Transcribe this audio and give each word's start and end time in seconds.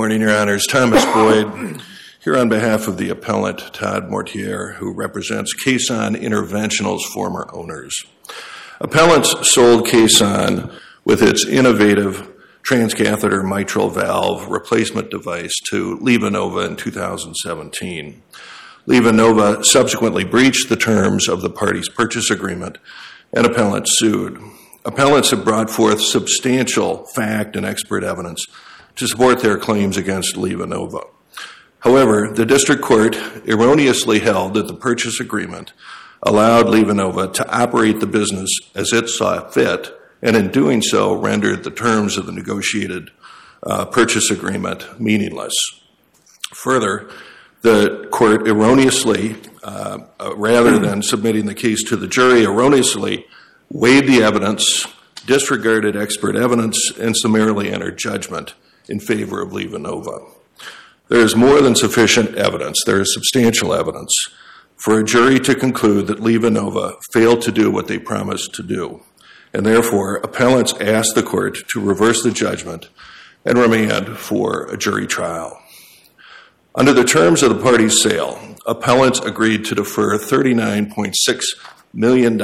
morning, 0.00 0.22
Your 0.22 0.34
Honors. 0.34 0.66
Thomas 0.66 1.04
Boyd, 1.04 1.82
here 2.24 2.34
on 2.34 2.48
behalf 2.48 2.88
of 2.88 2.96
the 2.96 3.10
appellant, 3.10 3.74
Todd 3.74 4.08
Mortier, 4.08 4.76
who 4.78 4.94
represents 4.94 5.52
Caisson 5.62 6.18
Interventional's 6.18 7.04
former 7.04 7.50
owners. 7.52 8.02
Appellants 8.80 9.34
sold 9.52 9.86
Caisson 9.86 10.72
with 11.04 11.20
its 11.22 11.44
innovative 11.44 12.26
transcatheter 12.62 13.46
mitral 13.46 13.90
valve 13.90 14.48
replacement 14.48 15.10
device 15.10 15.52
to 15.68 15.98
LivaNova 15.98 16.66
in 16.66 16.76
2017. 16.76 18.22
LivaNova 18.88 19.62
subsequently 19.66 20.24
breached 20.24 20.70
the 20.70 20.76
terms 20.76 21.28
of 21.28 21.42
the 21.42 21.50
party's 21.50 21.90
purchase 21.90 22.30
agreement 22.30 22.78
and 23.34 23.44
appellants 23.44 23.98
sued. 23.98 24.40
Appellants 24.82 25.30
have 25.30 25.44
brought 25.44 25.68
forth 25.68 26.00
substantial 26.00 27.04
fact 27.14 27.54
and 27.54 27.66
expert 27.66 28.02
evidence 28.02 28.46
to 29.00 29.08
support 29.08 29.40
their 29.40 29.58
claims 29.58 29.96
against 29.96 30.36
LivaNova. 30.36 31.08
However, 31.80 32.30
the 32.34 32.44
district 32.44 32.82
court 32.82 33.16
erroneously 33.46 34.20
held 34.20 34.54
that 34.54 34.66
the 34.66 34.74
purchase 34.74 35.18
agreement 35.20 35.72
allowed 36.22 36.66
LivaNova 36.66 37.32
to 37.32 37.50
operate 37.50 38.00
the 38.00 38.06
business 38.06 38.50
as 38.74 38.92
it 38.92 39.08
saw 39.08 39.48
fit, 39.48 39.90
and 40.20 40.36
in 40.36 40.50
doing 40.50 40.82
so 40.82 41.14
rendered 41.14 41.64
the 41.64 41.70
terms 41.70 42.18
of 42.18 42.26
the 42.26 42.32
negotiated 42.32 43.10
uh, 43.62 43.86
purchase 43.86 44.30
agreement 44.30 45.00
meaningless. 45.00 45.54
Further, 46.52 47.10
the 47.62 48.06
court 48.10 48.46
erroneously, 48.46 49.36
uh, 49.62 50.00
uh, 50.20 50.36
rather 50.36 50.78
than 50.78 51.02
submitting 51.02 51.46
the 51.46 51.54
case 51.54 51.82
to 51.84 51.96
the 51.96 52.06
jury, 52.06 52.44
erroneously 52.44 53.24
weighed 53.70 54.06
the 54.06 54.22
evidence, 54.22 54.86
disregarded 55.24 55.96
expert 55.96 56.36
evidence, 56.36 56.90
and 56.98 57.16
summarily 57.16 57.72
entered 57.72 57.96
judgment 57.96 58.52
in 58.90 59.00
favor 59.00 59.40
of 59.40 59.50
LivaNova. 59.50 60.28
There 61.08 61.20
is 61.20 61.34
more 61.34 61.60
than 61.60 61.74
sufficient 61.74 62.36
evidence, 62.36 62.82
there 62.84 63.00
is 63.00 63.14
substantial 63.14 63.72
evidence 63.72 64.12
for 64.76 64.98
a 64.98 65.04
jury 65.04 65.38
to 65.40 65.54
conclude 65.54 66.06
that 66.06 66.20
LivaNova 66.20 66.96
failed 67.12 67.42
to 67.42 67.52
do 67.52 67.70
what 67.70 67.86
they 67.86 67.98
promised 67.98 68.54
to 68.54 68.62
do. 68.62 69.02
And 69.52 69.66
therefore, 69.66 70.16
appellants 70.16 70.72
asked 70.80 71.14
the 71.14 71.22
court 71.22 71.58
to 71.72 71.80
reverse 71.80 72.22
the 72.22 72.30
judgment 72.30 72.88
and 73.44 73.58
remand 73.58 74.18
for 74.18 74.66
a 74.66 74.76
jury 74.76 75.06
trial. 75.06 75.60
Under 76.74 76.92
the 76.92 77.04
terms 77.04 77.42
of 77.42 77.50
the 77.50 77.62
party's 77.62 78.00
sale, 78.00 78.38
appellants 78.64 79.18
agreed 79.18 79.64
to 79.66 79.74
defer 79.74 80.16
$39.6 80.16 81.42
million, 81.92 82.38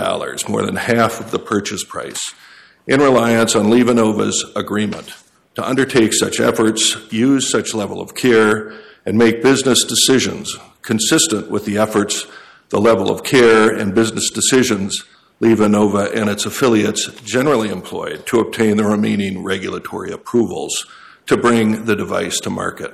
more 0.48 0.66
than 0.66 0.76
half 0.76 1.20
of 1.20 1.30
the 1.30 1.38
purchase 1.38 1.84
price, 1.84 2.34
in 2.88 3.00
reliance 3.00 3.54
on 3.54 3.66
LivaNova's 3.66 4.44
agreement 4.56 5.14
to 5.56 5.68
undertake 5.68 6.14
such 6.14 6.40
efforts, 6.40 6.96
use 7.10 7.50
such 7.50 7.74
level 7.74 8.00
of 8.00 8.14
care, 8.14 8.72
and 9.04 9.18
make 9.18 9.42
business 9.42 9.84
decisions 9.84 10.56
consistent 10.82 11.50
with 11.50 11.64
the 11.64 11.76
efforts, 11.76 12.26
the 12.68 12.80
level 12.80 13.10
of 13.10 13.24
care, 13.24 13.70
and 13.70 13.94
business 13.94 14.30
decisions 14.30 15.04
LivaNova 15.40 16.14
and 16.14 16.30
its 16.30 16.46
affiliates 16.46 17.08
generally 17.20 17.68
employed 17.68 18.24
to 18.26 18.40
obtain 18.40 18.78
the 18.78 18.84
remaining 18.84 19.42
regulatory 19.42 20.10
approvals 20.10 20.86
to 21.26 21.36
bring 21.36 21.84
the 21.84 21.94
device 21.94 22.40
to 22.40 22.48
market. 22.48 22.92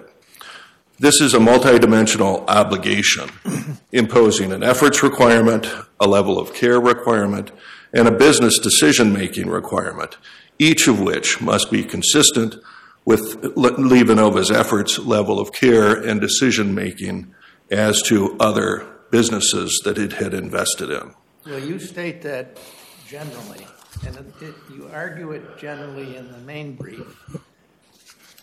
This 0.98 1.20
is 1.20 1.34
a 1.34 1.38
multidimensional 1.38 2.44
obligation, 2.48 3.30
imposing 3.92 4.52
an 4.52 4.62
efforts 4.62 5.02
requirement, 5.02 5.68
a 6.00 6.08
level 6.08 6.38
of 6.38 6.52
care 6.52 6.80
requirement, 6.80 7.52
and 7.92 8.08
a 8.08 8.12
business 8.12 8.58
decision 8.58 9.12
making 9.12 9.48
requirement, 9.48 10.16
each 10.58 10.88
of 10.88 11.00
which 11.00 11.40
must 11.40 11.70
be 11.70 11.84
consistent 11.84 12.56
with 13.04 13.40
LivaNova's 13.42 14.50
efforts, 14.50 14.98
level 14.98 15.40
of 15.40 15.52
care, 15.52 15.94
and 15.94 16.20
decision 16.20 16.74
making 16.74 17.34
as 17.70 18.02
to 18.02 18.36
other 18.38 18.86
businesses 19.10 19.80
that 19.84 19.98
it 19.98 20.12
had 20.14 20.34
invested 20.34 20.90
in. 20.90 21.14
Well, 21.46 21.58
you 21.58 21.78
state 21.78 22.22
that 22.22 22.58
generally, 23.06 23.66
and 24.06 24.16
it, 24.16 24.26
it, 24.40 24.54
you 24.72 24.88
argue 24.92 25.32
it 25.32 25.58
generally 25.58 26.16
in 26.16 26.30
the 26.30 26.38
main 26.38 26.74
brief, 26.74 27.40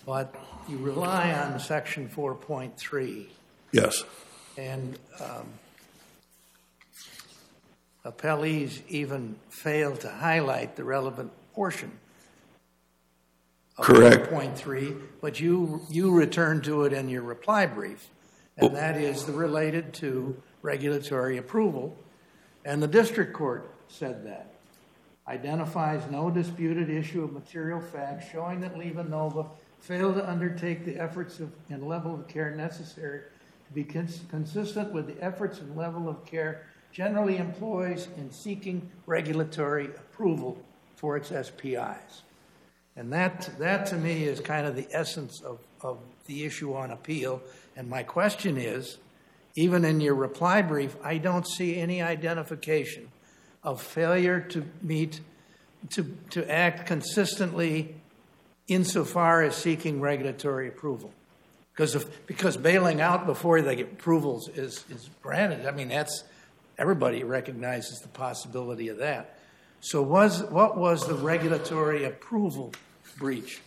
but 0.05 0.35
you 0.67 0.77
rely 0.77 1.33
on 1.33 1.59
section 1.59 2.09
4.3. 2.09 3.27
Yes. 3.71 4.03
And 4.57 4.99
um, 5.21 5.47
appellees 8.05 8.81
even 8.89 9.37
fail 9.49 9.95
to 9.97 10.09
highlight 10.09 10.75
the 10.75 10.83
relevant 10.83 11.31
portion 11.53 11.91
Correct. 13.81 14.29
4.3, 14.31 15.01
but 15.21 15.39
you, 15.39 15.81
you 15.89 16.11
return 16.11 16.61
to 16.61 16.83
it 16.83 16.93
in 16.93 17.09
your 17.09 17.21
reply 17.21 17.65
brief, 17.65 18.09
and 18.57 18.75
that 18.75 18.97
is 18.97 19.25
the 19.25 19.31
related 19.31 19.93
to 19.95 20.41
regulatory 20.61 21.37
approval. 21.37 21.97
And 22.65 22.83
the 22.83 22.87
district 22.87 23.33
court 23.33 23.73
said 23.87 24.25
that. 24.25 24.53
Identifies 25.27 26.09
no 26.09 26.29
disputed 26.29 26.89
issue 26.89 27.23
of 27.23 27.31
material 27.33 27.79
fact 27.79 28.31
showing 28.31 28.59
that 28.61 28.75
LivaNova 28.75 29.47
failed 29.79 30.15
to 30.15 30.29
undertake 30.29 30.85
the 30.85 30.97
efforts 30.97 31.39
of, 31.39 31.51
and 31.69 31.87
level 31.87 32.13
of 32.13 32.27
care 32.27 32.51
necessary 32.55 33.21
to 33.67 33.73
be 33.73 33.83
cons- 33.83 34.21
consistent 34.29 34.91
with 34.91 35.07
the 35.07 35.23
efforts 35.23 35.59
and 35.59 35.75
level 35.77 36.09
of 36.09 36.25
care 36.25 36.65
generally 36.91 37.37
employs 37.37 38.07
in 38.17 38.31
seeking 38.31 38.89
regulatory 39.05 39.85
approval 39.85 40.61
for 40.95 41.15
its 41.15 41.29
SPIs. 41.29 42.23
And 42.99 43.13
that, 43.13 43.49
that 43.59 43.85
to 43.87 43.95
me 43.95 44.25
is 44.25 44.41
kind 44.41 44.67
of 44.67 44.75
the 44.75 44.85
essence 44.91 45.41
of, 45.41 45.59
of 45.79 45.99
the 46.25 46.43
issue 46.43 46.73
on 46.73 46.91
appeal. 46.91 47.41
And 47.77 47.89
my 47.89 48.03
question 48.03 48.57
is 48.57 48.97
even 49.55 49.85
in 49.85 50.01
your 50.01 50.15
reply 50.15 50.61
brief, 50.61 50.97
I 51.01 51.17
don't 51.17 51.47
see 51.47 51.77
any 51.77 52.01
identification 52.01 53.07
of 53.63 53.81
failure 53.81 54.41
to 54.49 54.65
meet, 54.81 55.21
to, 55.91 56.13
to 56.31 56.51
act 56.51 56.87
consistently 56.87 57.95
insofar 58.67 59.43
as 59.43 59.55
seeking 59.55 60.01
regulatory 60.01 60.67
approval. 60.67 61.13
Because, 61.71 62.03
because 62.27 62.57
bailing 62.57 62.99
out 62.99 63.25
before 63.25 63.61
they 63.61 63.77
get 63.77 63.93
approvals 63.93 64.49
is, 64.49 64.83
is 64.89 65.09
granted. 65.21 65.65
I 65.65 65.71
mean, 65.71 65.87
that's 65.87 66.25
everybody 66.77 67.23
recognizes 67.23 67.99
the 67.99 68.09
possibility 68.09 68.89
of 68.89 68.97
that. 68.97 69.37
So, 69.79 70.01
was, 70.01 70.43
what 70.43 70.77
was 70.77 71.07
the 71.07 71.13
regulatory 71.13 72.03
approval 72.03 72.73
breach? 73.19 73.61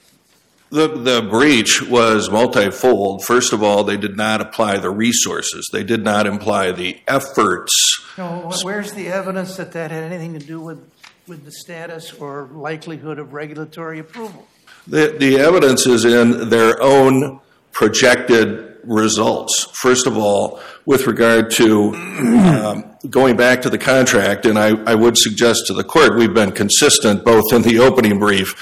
The, 0.71 0.89
the 0.89 1.21
breach 1.21 1.83
was 1.83 2.31
multifold. 2.31 3.25
First 3.27 3.53
of 3.53 3.63
all, 3.63 3.85
they 3.85 3.99
did 3.99 4.17
not 4.17 4.41
apply 4.41 4.79
the 4.79 4.89
resources. 4.89 5.69
They 5.71 5.85
did 5.85 6.03
not 6.03 6.27
apply 6.27 6.73
the 6.73 6.99
efforts. 7.07 8.03
No, 8.17 8.51
where's 8.63 8.93
the 8.93 9.09
evidence 9.09 9.57
that 9.59 9.73
that 9.73 9.91
had 9.91 10.03
anything 10.03 10.33
to 10.33 10.45
do 10.45 10.61
with, 10.61 10.91
with 11.29 11.45
the 11.45 11.53
status 11.53 12.15
or 12.15 12.49
likelihood 12.53 13.19
of 13.19 13.35
regulatory 13.35 13.99
approval? 13.99 14.49
The, 14.87 15.15
the 15.19 15.39
evidence 15.39 15.87
is 15.87 16.07
in 16.07 16.49
their 16.49 16.83
own 16.83 17.41
projected 17.73 18.79
results. 18.85 19.69
First 19.75 20.07
of 20.07 20.17
all, 20.17 20.61
with 20.87 21.07
regard 21.07 21.51
to 21.53 21.95
um, 21.95 22.97
going 23.09 23.37
back 23.37 23.63
to 23.63 23.71
the 23.71 23.79
contract, 23.79 24.47
and 24.47 24.59
I, 24.59 24.71
I 24.85 24.95
would 24.95 25.17
suggest 25.19 25.67
to 25.67 25.75
the 25.75 25.85
court 25.85 26.17
we've 26.17 26.35
been 26.35 26.53
consistent 26.53 27.25
both 27.25 27.53
in 27.53 27.63
the 27.63 27.79
opening 27.79 28.19
brief 28.19 28.55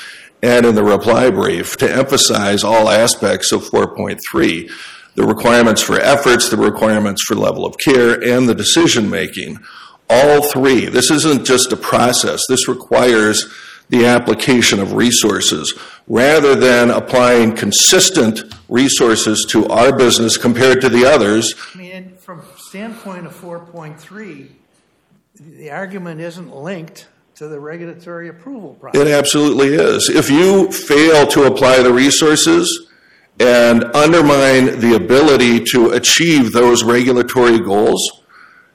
and 0.42 0.66
in 0.66 0.74
the 0.74 0.84
reply 0.84 1.30
brief 1.30 1.76
to 1.78 1.90
emphasize 1.90 2.64
all 2.64 2.88
aspects 2.88 3.52
of 3.52 3.62
4.3 3.62 4.70
the 5.16 5.26
requirements 5.26 5.82
for 5.82 5.98
efforts, 5.98 6.48
the 6.48 6.56
requirements 6.56 7.22
for 7.24 7.34
level 7.34 7.66
of 7.66 7.76
care, 7.78 8.12
and 8.22 8.48
the 8.48 8.54
decision 8.54 9.10
making. 9.10 9.58
All 10.08 10.42
three. 10.42 10.86
This 10.86 11.10
isn't 11.10 11.44
just 11.44 11.72
a 11.72 11.76
process, 11.76 12.40
this 12.48 12.68
requires 12.68 13.52
the 13.90 14.06
application 14.06 14.78
of 14.78 14.92
resources 14.92 15.76
rather 16.06 16.54
than 16.54 16.90
applying 16.90 17.56
consistent 17.56 18.40
resources 18.68 19.44
to 19.50 19.66
our 19.66 19.96
business 19.96 20.36
compared 20.36 20.80
to 20.80 20.88
the 20.88 21.04
others. 21.04 21.54
I 21.74 21.78
mean, 21.78 22.14
from 22.16 22.42
standpoint 22.56 23.26
of 23.26 23.34
4.3, 23.34 24.48
the 25.40 25.70
argument 25.70 26.20
isn't 26.20 26.54
linked 26.54 27.08
to 27.40 27.48
the 27.48 27.58
regulatory 27.58 28.28
approval 28.28 28.74
process. 28.74 29.00
It 29.00 29.08
absolutely 29.08 29.68
is. 29.68 30.10
If 30.10 30.28
you 30.28 30.70
fail 30.70 31.26
to 31.28 31.44
apply 31.44 31.82
the 31.82 31.90
resources 31.90 32.90
and 33.38 33.82
undermine 33.94 34.78
the 34.78 34.94
ability 34.94 35.64
to 35.72 35.92
achieve 35.92 36.52
those 36.52 36.84
regulatory 36.84 37.58
goals, 37.58 38.24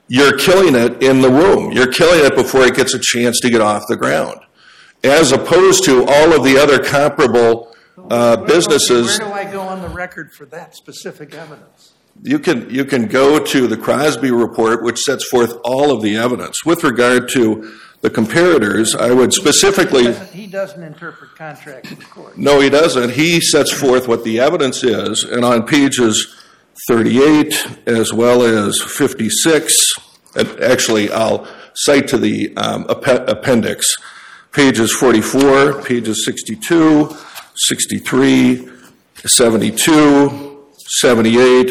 you're 0.08 0.36
killing 0.40 0.74
it 0.74 1.04
in 1.04 1.22
the 1.22 1.30
womb. 1.30 1.74
You're 1.74 1.92
killing 1.94 2.26
it 2.26 2.36
before 2.36 2.62
it 2.62 2.76
gets 2.76 2.96
a 2.96 3.00
chance 3.00 3.40
to 3.42 3.52
get 3.52 3.62
off 3.62 3.84
the 3.88 3.98
ground 3.98 4.40
as 5.04 5.32
opposed 5.32 5.84
to 5.84 6.04
all 6.04 6.34
of 6.34 6.44
the 6.44 6.58
other 6.58 6.84
comparable 6.84 7.76
uh, 8.10 8.38
businesses. 8.38 9.20
Where 9.20 9.30
do 9.30 9.34
I 9.36 9.44
go 9.44 9.62
on 9.62 9.84
the 9.84 9.90
record 9.90 10.34
for 10.34 10.48
that 10.48 10.76
specific 10.76 11.36
evidence? 11.36 11.94
You 12.24 12.40
can, 12.40 12.68
you 12.72 12.86
can 12.86 13.06
go 13.06 13.38
to 13.38 13.68
the 13.68 13.78
Crosby 13.78 14.32
report, 14.32 14.84
which 14.84 15.02
sets 15.02 15.28
forth 15.30 15.54
all 15.64 15.92
of 15.92 16.02
the 16.02 16.16
evidence. 16.16 16.66
With 16.66 16.84
regard 16.84 17.30
to 17.34 17.78
the 18.06 18.12
comparators, 18.12 18.96
I 18.96 19.12
would 19.12 19.34
He 19.34 19.40
specifically, 19.42 20.04
doesn't- 20.04 20.30
He 20.32 20.46
doesn't 20.46 20.84
interpret 20.84 21.36
contracts 21.36 21.90
in 21.90 21.98
court. 21.98 22.38
no, 22.38 22.60
he 22.60 22.70
doesn't. 22.70 23.14
He 23.14 23.42
sets 23.42 23.72
forth 23.72 24.08
what 24.08 24.24
the 24.24 24.40
evidence 24.40 24.84
is, 24.84 25.24
and 25.24 25.44
on 25.44 25.64
pages 25.66 26.28
38 26.88 27.56
as 27.88 28.14
well 28.14 28.44
as 28.44 28.80
56, 28.80 29.74
and 30.36 30.48
actually, 30.62 31.10
I'll 31.12 31.48
cite 31.74 32.08
to 32.10 32.20
the 32.20 32.56
um, 32.58 32.86
appendix, 32.88 33.96
pages 34.52 34.92
44, 34.94 35.82
pages 35.82 36.24
62, 36.26 37.10
63, 37.56 38.70
72, 39.26 40.60
78, 40.78 41.70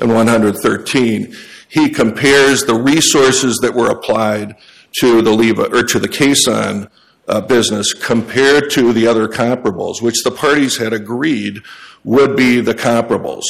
and 0.00 0.12
113. 0.12 1.36
He 1.68 1.88
compares 1.90 2.64
the 2.64 2.74
resources 2.74 3.58
that 3.62 3.74
were 3.74 3.90
applied 3.90 4.56
to 5.00 5.22
the 5.22 5.32
Leva, 5.32 5.64
or 5.74 5.82
to 5.82 5.98
the 5.98 6.08
Caisson 6.08 6.88
uh, 7.26 7.40
business 7.40 7.92
compared 7.92 8.70
to 8.70 8.92
the 8.92 9.06
other 9.06 9.28
comparables, 9.28 10.00
which 10.00 10.22
the 10.24 10.30
parties 10.30 10.78
had 10.78 10.92
agreed 10.92 11.60
would 12.04 12.36
be 12.36 12.60
the 12.60 12.74
comparables. 12.74 13.44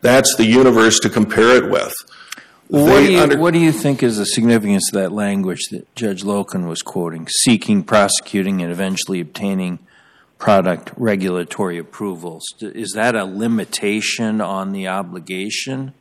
That's 0.00 0.36
the 0.36 0.44
universe 0.44 1.00
to 1.00 1.10
compare 1.10 1.56
it 1.56 1.70
with. 1.70 1.94
What 2.68 3.00
do, 3.00 3.12
you, 3.12 3.20
under- 3.20 3.38
what 3.38 3.52
do 3.52 3.60
you 3.60 3.72
think 3.72 4.02
is 4.02 4.16
the 4.16 4.24
significance 4.24 4.90
of 4.92 5.00
that 5.00 5.12
language 5.12 5.68
that 5.70 5.92
Judge 5.94 6.22
Loken 6.22 6.66
was 6.68 6.82
quoting? 6.82 7.28
Seeking, 7.28 7.82
prosecuting, 7.82 8.62
and 8.62 8.72
eventually 8.72 9.20
obtaining 9.20 9.80
product 10.38 10.90
regulatory 10.96 11.78
approvals 11.78 12.44
is 12.60 12.92
that 12.92 13.14
a 13.14 13.24
limitation 13.24 14.40
on 14.40 14.72
the 14.72 14.88
obligation? 14.88 15.94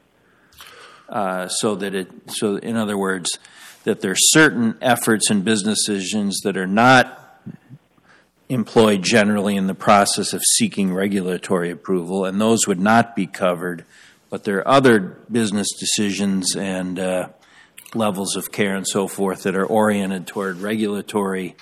Uh, 1.10 1.48
so 1.48 1.76
that 1.76 1.94
it, 1.94 2.10
so 2.28 2.56
in 2.56 2.76
other 2.76 2.98
words, 2.98 3.38
that 3.84 4.02
there 4.02 4.12
are 4.12 4.16
certain 4.18 4.76
efforts 4.82 5.30
and 5.30 5.44
business 5.44 5.86
decisions 5.86 6.40
that 6.44 6.56
are 6.58 6.68
not 6.68 7.20
employed 8.50 9.02
generally 9.04 9.56
in 9.56 9.68
the 9.68 9.74
process 9.76 10.34
of 10.34 10.42
seeking 10.58 10.94
regulatory 10.94 11.72
approval, 11.72 12.26
and 12.26 12.40
those 12.40 12.68
would 12.68 12.80
not 12.80 13.16
be 13.16 13.26
covered. 13.26 13.86
But 14.30 14.44
there 14.44 14.58
are 14.60 14.68
other 14.68 15.00
business 15.32 15.68
decisions 15.80 16.56
and 16.56 17.00
uh, 17.00 17.30
levels 17.94 18.36
of 18.36 18.52
care 18.52 18.76
and 18.76 18.88
so 18.88 19.08
forth 19.08 19.44
that 19.44 19.56
are 19.56 19.66
oriented 19.66 20.28
toward 20.28 20.58
regulatory 20.58 21.56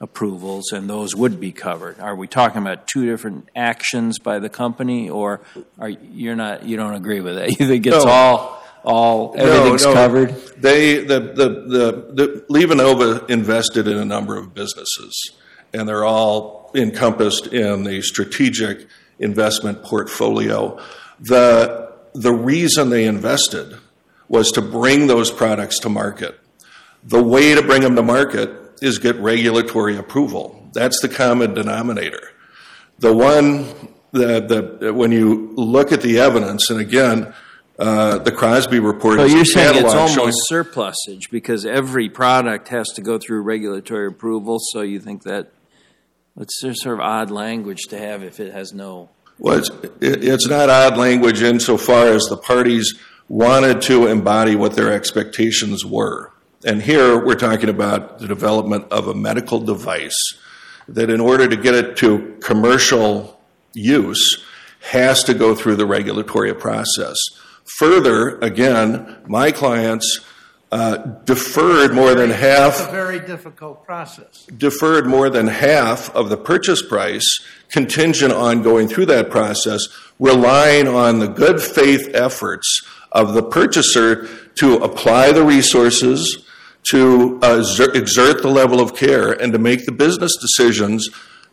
approvals, 0.00 0.72
and 0.72 0.88
those 0.88 1.14
would 1.14 1.40
be 1.40 1.52
covered. 1.52 1.98
Are 2.00 2.14
we 2.16 2.26
talking 2.26 2.62
about 2.62 2.86
two 2.86 3.04
different 3.04 3.48
actions 3.54 4.18
by 4.18 4.38
the 4.38 4.48
company, 4.48 5.10
or 5.10 5.40
are 5.78 5.88
you're 5.90 6.36
not 6.36 6.62
you 6.64 6.76
don't 6.76 6.94
agree 6.94 7.20
with 7.20 7.36
that? 7.36 7.48
You 7.60 7.66
think 7.66 7.86
it's 7.86 8.04
No. 8.04 8.10
all 8.10 8.59
all 8.84 9.34
everything's 9.36 9.84
no. 9.84 9.92
covered? 9.92 10.30
They, 10.56 11.04
the, 11.04 11.20
the, 11.20 11.48
the, 11.48 12.12
the 12.12 12.44
LivaNova 12.50 13.28
invested 13.30 13.86
in 13.86 13.98
a 13.98 14.04
number 14.04 14.36
of 14.36 14.54
businesses, 14.54 15.32
and 15.72 15.88
they're 15.88 16.04
all 16.04 16.70
encompassed 16.74 17.48
in 17.48 17.84
the 17.84 18.02
strategic 18.02 18.86
investment 19.18 19.82
portfolio. 19.82 20.80
The, 21.20 21.92
the 22.14 22.32
reason 22.32 22.90
they 22.90 23.04
invested 23.04 23.76
was 24.28 24.50
to 24.52 24.62
bring 24.62 25.06
those 25.06 25.30
products 25.30 25.78
to 25.80 25.88
market. 25.88 26.38
The 27.04 27.22
way 27.22 27.54
to 27.54 27.62
bring 27.62 27.82
them 27.82 27.96
to 27.96 28.02
market 28.02 28.50
is 28.80 28.98
get 28.98 29.16
regulatory 29.16 29.96
approval. 29.96 30.70
That's 30.72 31.00
the 31.00 31.08
common 31.08 31.54
denominator. 31.54 32.30
The 32.98 33.14
one 33.14 33.66
that, 34.12 34.48
that 34.48 34.94
when 34.94 35.12
you 35.12 35.52
look 35.56 35.92
at 35.92 36.02
the 36.02 36.18
evidence, 36.18 36.70
and 36.70 36.80
again, 36.80 37.34
Uh, 37.80 38.18
the 38.18 38.30
Crosby 38.32 38.78
report 38.78 39.18
So 39.18 39.24
is 39.24 39.32
you're 39.32 39.44
saying 39.46 39.76
it's 39.76 39.92
catalog 39.94 40.08
showing- 40.10 40.18
almost 40.20 40.48
surplusage 40.48 41.30
because 41.30 41.64
every 41.64 42.10
product 42.10 42.68
has 42.68 42.88
to 42.90 43.00
go 43.00 43.16
through 43.18 43.40
regulatory 43.40 44.06
approval. 44.08 44.58
So 44.60 44.82
you 44.82 45.00
think 45.00 45.22
that 45.22 45.50
it's 46.38 46.60
sort 46.60 46.94
of 46.94 47.00
odd 47.00 47.30
language 47.30 47.80
to 47.88 47.98
have 47.98 48.22
if 48.22 48.38
it 48.38 48.52
has 48.52 48.74
no. 48.74 49.08
Well, 49.38 49.58
it's, 49.58 49.70
it- 50.00 50.22
it's 50.22 50.46
not 50.46 50.68
odd 50.68 50.98
language 50.98 51.40
insofar 51.42 52.08
as 52.08 52.24
the 52.24 52.36
parties 52.36 52.94
wanted 53.28 53.80
to 53.82 54.06
embody 54.08 54.56
what 54.56 54.74
their 54.74 54.92
expectations 54.92 55.84
were. 55.84 56.32
And 56.66 56.82
here 56.82 57.18
we're 57.24 57.34
talking 57.36 57.70
about 57.70 58.18
the 58.18 58.26
development 58.28 58.88
of 58.90 59.08
a 59.08 59.14
medical 59.14 59.58
device 59.58 60.34
that, 60.88 61.08
in 61.08 61.20
order 61.20 61.48
to 61.48 61.56
get 61.56 61.74
it 61.74 61.96
to 61.98 62.36
commercial 62.42 63.40
use, 63.72 64.44
has 64.80 65.22
to 65.24 65.32
go 65.32 65.54
through 65.54 65.76
the 65.76 65.86
regulatory 65.86 66.52
process. 66.52 67.16
Further, 67.78 68.38
again, 68.40 69.16
my 69.26 69.50
clients 69.52 70.20
uh, 70.72 70.98
deferred 71.24 71.94
more 71.94 72.14
than 72.14 72.30
half 72.30 72.78
It's 72.78 72.88
a 72.88 72.92
very 72.92 73.18
difficult 73.20 73.84
process. 73.84 74.44
deferred 74.56 75.06
more 75.06 75.28
than 75.30 75.46
half 75.48 76.14
of 76.14 76.28
the 76.28 76.36
purchase 76.36 76.80
price 76.82 77.26
contingent 77.70 78.32
on 78.32 78.62
going 78.62 78.86
through 78.88 79.06
that 79.06 79.30
process, 79.30 79.80
relying 80.18 80.86
on 80.86 81.18
the 81.18 81.26
good 81.26 81.60
faith 81.60 82.08
efforts 82.14 82.86
of 83.12 83.34
the 83.34 83.42
purchaser 83.42 84.28
to 84.56 84.74
apply 84.76 85.32
the 85.32 85.42
resources, 85.44 86.44
to 86.90 87.40
uh, 87.42 87.58
exert- 87.58 87.96
exert 87.96 88.42
the 88.42 88.48
level 88.48 88.80
of 88.80 88.94
care, 88.94 89.32
and 89.32 89.52
to 89.52 89.58
make 89.58 89.86
the 89.86 89.92
business 89.92 90.36
decisions 90.40 91.08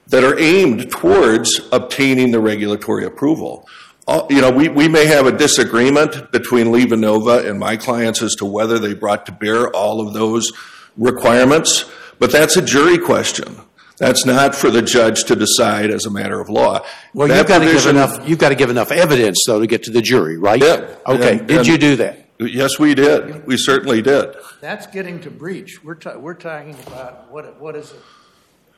that 0.07 0.23
are 0.23 0.37
aimed 0.39 0.91
towards 0.91 1.59
obtaining 1.71 2.31
the 2.31 2.39
regulatory 2.39 3.03
approval. 3.05 3.67
Uh, 4.07 4.25
You 4.29 4.41
know, 4.41 4.51
we, 4.51 4.69
we 4.69 4.87
may 4.87 5.05
have 5.05 5.25
a 5.27 5.31
disagreement 5.31 6.31
between 6.31 6.67
LivaNova 6.67 7.47
and 7.47 7.59
my 7.59 7.75
clients 7.75 8.21
as 8.21 8.35
to 8.35 8.45
whether 8.45 8.79
they 8.79 8.93
brought 8.93 9.25
to 9.25 9.31
bear 9.31 9.69
all 9.75 9.99
of 10.05 10.13
those 10.13 10.51
requirements, 10.95 11.85
but 12.19 12.31
that's 12.31 12.55
a 12.57 12.61
jury 12.61 12.97
question. 12.97 13.57
That's 13.97 14.25
not 14.25 14.55
for 14.55 14.69
the 14.69 14.81
judge 14.81 15.23
to 15.25 15.35
decide 15.35 15.89
as 15.89 16.05
a 16.05 16.11
matter 16.11 16.39
of 16.39 16.49
law. 16.49 16.85
Well, 17.13 17.27
you've 17.35 17.47
got 17.47 17.59
to 17.59 17.65
give 17.65 17.85
enough, 17.87 18.29
you've 18.29 18.37
got 18.39 18.49
to 18.49 18.55
give 18.55 18.69
enough 18.69 18.91
evidence, 18.91 19.43
though, 19.45 19.59
to 19.59 19.67
get 19.67 19.83
to 19.83 19.91
the 19.91 20.01
jury, 20.01 20.37
right? 20.37 20.61
Yeah. 20.61 20.95
Okay, 21.05 21.39
And- 21.39 21.47
did 21.47 21.57
and- 21.59 21.67
you 21.67 21.77
do 21.77 21.95
that? 21.97 22.23
Yes, 22.39 22.77
we 22.77 22.93
did. 22.93 23.47
We 23.47 23.57
certainly 23.57 24.03
did. 24.03 24.35
That's 24.61 24.85
getting 24.85 25.19
to 25.21 25.31
breach. 25.31 25.83
We're, 25.83 25.95
ta- 25.95 26.19
we're 26.19 26.35
talking 26.35 26.75
about 26.85 27.31
what, 27.31 27.59
what 27.59 27.75
is 27.75 27.91
it? 27.91 27.99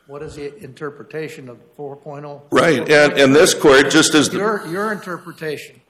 What 0.09 0.23
is 0.23 0.38
the 0.38 0.57
interpretation 0.63 1.50
of 1.50 1.59
4.0? 1.77 2.41
Right, 2.50 2.79
and, 2.79 3.13
and 3.13 3.35
this 3.35 3.53
court, 3.53 3.91
just 3.91 4.15
as 4.15 4.27
the, 4.27 4.39
Your, 4.39 4.65
your 4.65 4.91
interpretation 4.91 5.81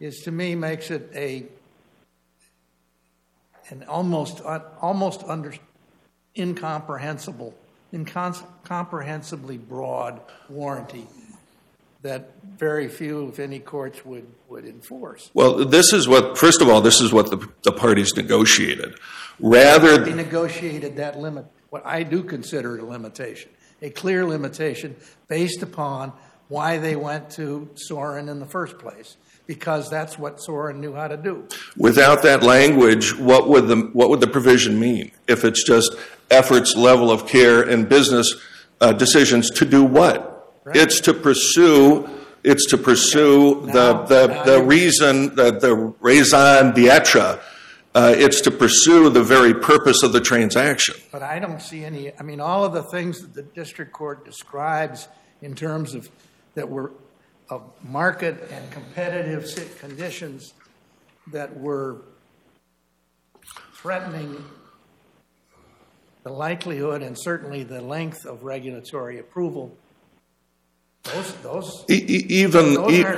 is, 0.00 0.20
to 0.20 0.32
me, 0.32 0.54
makes 0.54 0.90
it 0.90 1.10
a, 1.14 1.44
an 3.68 3.84
almost, 3.86 4.40
un- 4.46 4.62
almost 4.80 5.24
under, 5.24 5.52
incomprehensible, 6.34 7.54
incomprehensibly 7.92 9.58
broad 9.58 10.22
warranty 10.48 11.06
that 12.00 12.30
very 12.56 12.88
few, 12.88 13.28
if 13.28 13.38
any, 13.38 13.58
courts 13.58 14.06
would, 14.06 14.26
would 14.48 14.64
enforce. 14.64 15.30
well, 15.34 15.66
this 15.66 15.92
is 15.92 16.08
what, 16.08 16.38
first 16.38 16.62
of 16.62 16.70
all, 16.70 16.80
this 16.80 17.02
is 17.02 17.12
what 17.12 17.28
the, 17.28 17.46
the 17.62 17.72
parties 17.72 18.16
negotiated. 18.16 18.98
Rather, 19.38 19.98
They 19.98 20.14
negotiated 20.14 20.96
that 20.96 21.18
limit, 21.18 21.44
what 21.68 21.84
I 21.84 22.04
do 22.04 22.22
consider 22.22 22.78
a 22.78 22.82
limitation, 22.82 23.50
a 23.86 23.90
clear 23.90 24.24
limitation 24.26 24.96
based 25.28 25.62
upon 25.62 26.12
why 26.48 26.78
they 26.78 26.96
went 26.96 27.30
to 27.30 27.68
Sorin 27.74 28.28
in 28.28 28.38
the 28.40 28.46
first 28.46 28.78
place, 28.78 29.16
because 29.46 29.88
that's 29.88 30.18
what 30.18 30.40
Sorin 30.40 30.80
knew 30.80 30.94
how 30.94 31.08
to 31.08 31.16
do. 31.16 31.46
without 31.76 32.22
that 32.22 32.42
language, 32.42 33.16
what 33.16 33.48
would 33.48 33.68
the, 33.68 33.76
what 33.92 34.10
would 34.10 34.20
the 34.20 34.26
provision 34.26 34.78
mean? 34.78 35.10
If 35.26 35.44
it's 35.44 35.64
just 35.64 35.94
efforts, 36.30 36.76
level 36.76 37.10
of 37.10 37.26
care, 37.26 37.62
and 37.62 37.88
business 37.88 38.28
uh, 38.80 38.92
decisions 38.92 39.50
to 39.50 39.64
do 39.64 39.82
what? 39.84 40.32
It's 40.74 41.00
to 41.02 41.14
pursue, 41.14 42.08
it's 42.42 42.66
to 42.70 42.78
pursue 42.78 43.66
the, 43.66 43.92
Now- 43.92 44.02
the, 44.02 44.26
now 44.26 44.44
the 44.44 44.62
reason, 44.62 45.34
the, 45.36 45.52
the 45.52 45.74
raison 46.00 46.72
d'etre. 46.74 47.40
Uh, 47.96 48.14
It's 48.14 48.42
to 48.42 48.50
pursue 48.50 49.08
the 49.08 49.24
very 49.24 49.54
purpose 49.54 50.02
of 50.02 50.12
the 50.12 50.20
transaction. 50.20 50.96
But 51.10 51.22
I 51.22 51.38
don't 51.38 51.62
see 51.62 51.82
any, 51.82 52.12
I 52.18 52.22
mean, 52.22 52.42
all 52.42 52.62
of 52.62 52.74
the 52.74 52.82
things 52.82 53.20
that 53.22 53.32
the 53.32 53.42
district 53.42 53.92
court 53.94 54.22
describes 54.26 55.08
in 55.40 55.54
terms 55.54 55.94
of, 55.94 56.10
that 56.54 56.68
were 56.68 56.92
of 57.48 57.62
market 57.82 58.50
and 58.50 58.70
competitive 58.70 59.46
conditions 59.80 60.52
that 61.28 61.58
were 61.58 62.02
threatening 63.72 64.44
the 66.22 66.32
likelihood 66.32 67.02
and 67.02 67.16
certainly 67.18 67.62
the 67.62 67.80
length 67.80 68.26
of 68.26 68.42
regulatory 68.42 69.18
approval, 69.18 69.74
those, 71.04 71.32
those, 71.36 71.84
Even, 71.88 72.74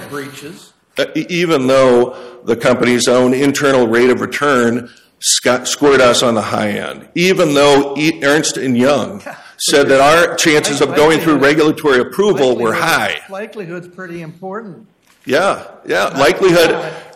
breaches. 0.09 0.73
Uh, 0.99 1.07
even 1.15 1.67
though 1.67 2.41
the 2.45 2.57
company's 2.57 3.07
own 3.09 3.33
internal 3.33 3.87
rate 3.87 4.11
of 4.11 4.21
return 4.21 4.91
sco- 5.21 5.65
scored 5.65 6.01
us 6.01 6.23
on 6.23 6.35
the 6.35 6.43
high 6.43 6.71
end, 6.71 7.09
even 7.15 7.55
though 7.55 7.95
Ernst 8.23 8.57
and 8.57 8.77
Young 8.77 9.23
said 9.59 9.89
that 9.89 10.01
our 10.01 10.37
chances 10.37 10.81
of 10.81 10.95
going 10.95 11.21
through 11.21 11.39
regulatory 11.39 12.01
approval 12.01 12.57
were 12.57 12.75
high. 12.75 13.21
Likelihood's 13.29 13.89
pretty 13.89 14.23
important. 14.23 14.87
Yeah, 15.25 15.67
yeah, 15.87 16.07
likelihood, 16.07 16.71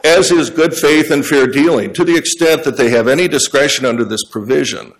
as 0.04 0.30
is 0.30 0.50
good 0.50 0.74
faith 0.74 1.10
and 1.10 1.24
fair 1.24 1.46
dealing, 1.46 1.94
to 1.94 2.04
the 2.04 2.14
extent 2.16 2.64
that 2.64 2.76
they 2.76 2.90
have 2.90 3.08
any 3.08 3.26
discretion 3.26 3.86
under 3.86 4.04
this 4.04 4.22
provision. 4.24 4.92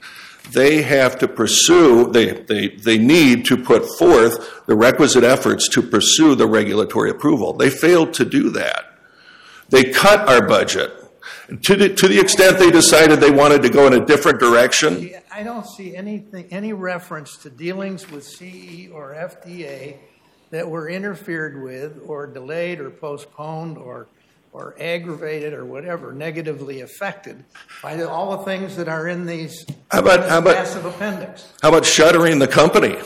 They 0.53 0.83
have 0.83 1.19
to 1.19 1.29
pursue, 1.29 2.11
they, 2.11 2.33
they, 2.33 2.69
they 2.69 2.99
need 2.99 3.45
to 3.47 3.57
put 3.57 3.87
forth 3.99 4.67
the 4.67 4.75
requisite 4.75 5.25
efforts 5.25 5.69
to 5.71 5.83
pursue 5.83 6.35
the 6.35 6.47
regulatory 6.47 7.11
approval. 7.11 7.53
They 7.53 7.71
failed 7.71 8.15
to 8.15 8.25
do 8.25 8.51
that. 8.51 8.85
They 9.69 9.85
cut 9.85 10.29
our 10.29 10.47
budget. 10.47 10.93
To 11.63 11.77
the, 11.77 11.89
to 11.95 12.09
the 12.09 12.19
extent 12.19 12.59
they 12.59 12.71
decided 12.71 13.21
they 13.21 13.31
wanted 13.31 13.63
to 13.63 13.69
go 13.69 13.87
in 13.87 13.93
a 13.93 14.05
different 14.05 14.41
direction, 14.41 15.11
I 15.31 15.43
don't 15.43 15.67
see 15.67 15.95
anything, 15.97 16.47
any 16.51 16.73
reference 16.73 17.37
to 17.39 17.51
dealings 17.51 18.11
with 18.11 18.25
CE 18.25 18.91
or 18.93 19.15
FDA 19.15 19.99
that 20.51 20.69
were 20.69 20.89
interfered 20.89 21.63
with 21.63 22.01
or 22.07 22.27
delayed 22.27 22.81
or 22.81 22.91
postponed 22.91 23.79
or, 23.79 24.09
or 24.53 24.75
aggravated 24.79 25.55
or 25.55 25.65
whatever, 25.65 26.13
negatively 26.13 26.81
affected 26.83 27.43
by 27.83 27.97
the- 27.97 28.09
all 28.09 28.37
the 28.37 28.45
things 28.45 28.77
that 28.77 28.89
are 28.89 29.09
in 29.09 29.25
these 29.27 29.65
How 29.91 30.01
about- 30.01 30.29
how 30.29 30.39
about- 30.39 30.57
massive 30.57 30.85
appendix. 30.85 31.47
how 31.63 31.71
about 31.71 31.87
shuttering 31.87 32.39
the 32.39 32.47
company? 32.49 32.99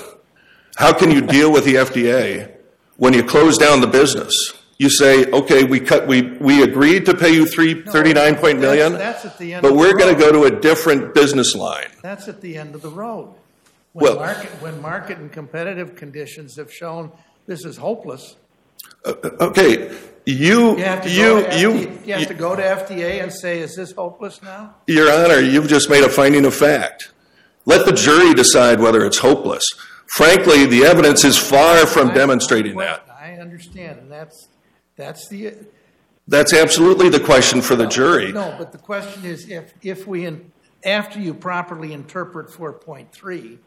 How 0.76 0.92
can 0.92 1.10
you 1.10 1.20
deal 1.20 1.50
with 1.52 1.64
the 1.64 1.76
FDA 1.78 2.48
when 2.96 3.12
you 3.14 3.22
close 3.22 3.56
down 3.56 3.80
the 3.80 3.86
business? 3.86 4.32
You 4.78 4.90
say, 4.90 5.24
okay, 5.30 5.64
we 5.64 5.80
cut, 5.80 6.06
we, 6.06 6.22
we 6.38 6.62
agreed 6.62 7.06
to 7.06 7.14
pay 7.14 7.30
you 7.30 7.46
three, 7.46 7.82
thirty-nine 7.82 8.34
point 8.36 8.58
million, 8.60 8.92
That's- 8.92 9.22
that's 9.22 9.34
at 9.34 9.38
the 9.38 9.54
end 9.54 9.62
but 9.62 9.74
we're 9.74 9.94
gonna 9.94 10.14
go 10.18 10.30
to 10.32 10.44
a 10.44 10.50
different 10.50 11.14
business 11.14 11.54
line. 11.54 11.86
That's 12.02 12.28
at 12.28 12.40
the 12.42 12.58
end 12.58 12.74
of 12.74 12.82
the 12.82 12.90
road. 12.90 13.30
When 13.92 14.04
Well- 14.04 14.16
market, 14.16 14.50
when 14.60 14.82
market 14.82 15.16
and 15.16 15.32
competitive 15.32 15.94
conditions 15.96 16.56
have 16.58 16.70
shown 16.70 17.12
this 17.46 17.64
is 17.64 17.78
hopeless, 17.78 18.36
Uh, 19.04 19.14
uh, 19.22 19.30
okay, 19.46 19.96
you, 20.24 20.76
you 20.76 20.84
have 20.84 21.02
to 21.02 21.08
go 21.08 21.38
you, 21.38 21.46
to 21.46 21.58
you, 21.58 21.70
FDA, 21.88 22.18
have 22.18 22.28
to 22.28 22.34
go 22.34 22.56
to 22.56 22.62
FDA 22.62 23.22
and 23.22 23.32
say, 23.32 23.60
is 23.60 23.76
this 23.76 23.92
hopeless 23.92 24.42
now? 24.42 24.74
Your 24.86 25.12
Honor, 25.12 25.38
you've 25.40 25.68
just 25.68 25.88
made 25.88 26.02
a 26.02 26.08
finding 26.08 26.44
of 26.44 26.54
fact. 26.54 27.12
Let 27.64 27.86
the 27.86 27.92
jury 27.92 28.34
decide 28.34 28.80
whether 28.80 29.04
it's 29.04 29.18
hopeless. 29.18 29.64
Frankly, 30.06 30.66
the 30.66 30.84
evidence 30.84 31.24
is 31.24 31.36
far 31.36 31.86
from 31.86 32.12
demonstrating 32.14 32.76
that. 32.78 33.08
I 33.20 33.32
understand, 33.34 33.98
and 33.98 34.10
that's, 34.10 34.48
that's 34.96 35.28
the, 35.28 35.54
That's 36.28 36.52
absolutely 36.52 37.08
the 37.08 37.20
question 37.20 37.60
for 37.60 37.74
the 37.76 37.86
jury. 37.86 38.32
no, 38.32 38.54
but 38.56 38.72
the 38.72 38.78
question 38.78 39.24
is, 39.24 39.48
if, 39.48 39.72
if 39.82 40.06
we, 40.06 40.26
in- 40.26 40.52
after 40.84 41.20
you 41.20 41.34
properly 41.34 41.92
interpret 41.92 42.50
four 42.52 42.72
point 42.72 43.10
three, 43.12 43.48
then, 43.48 43.58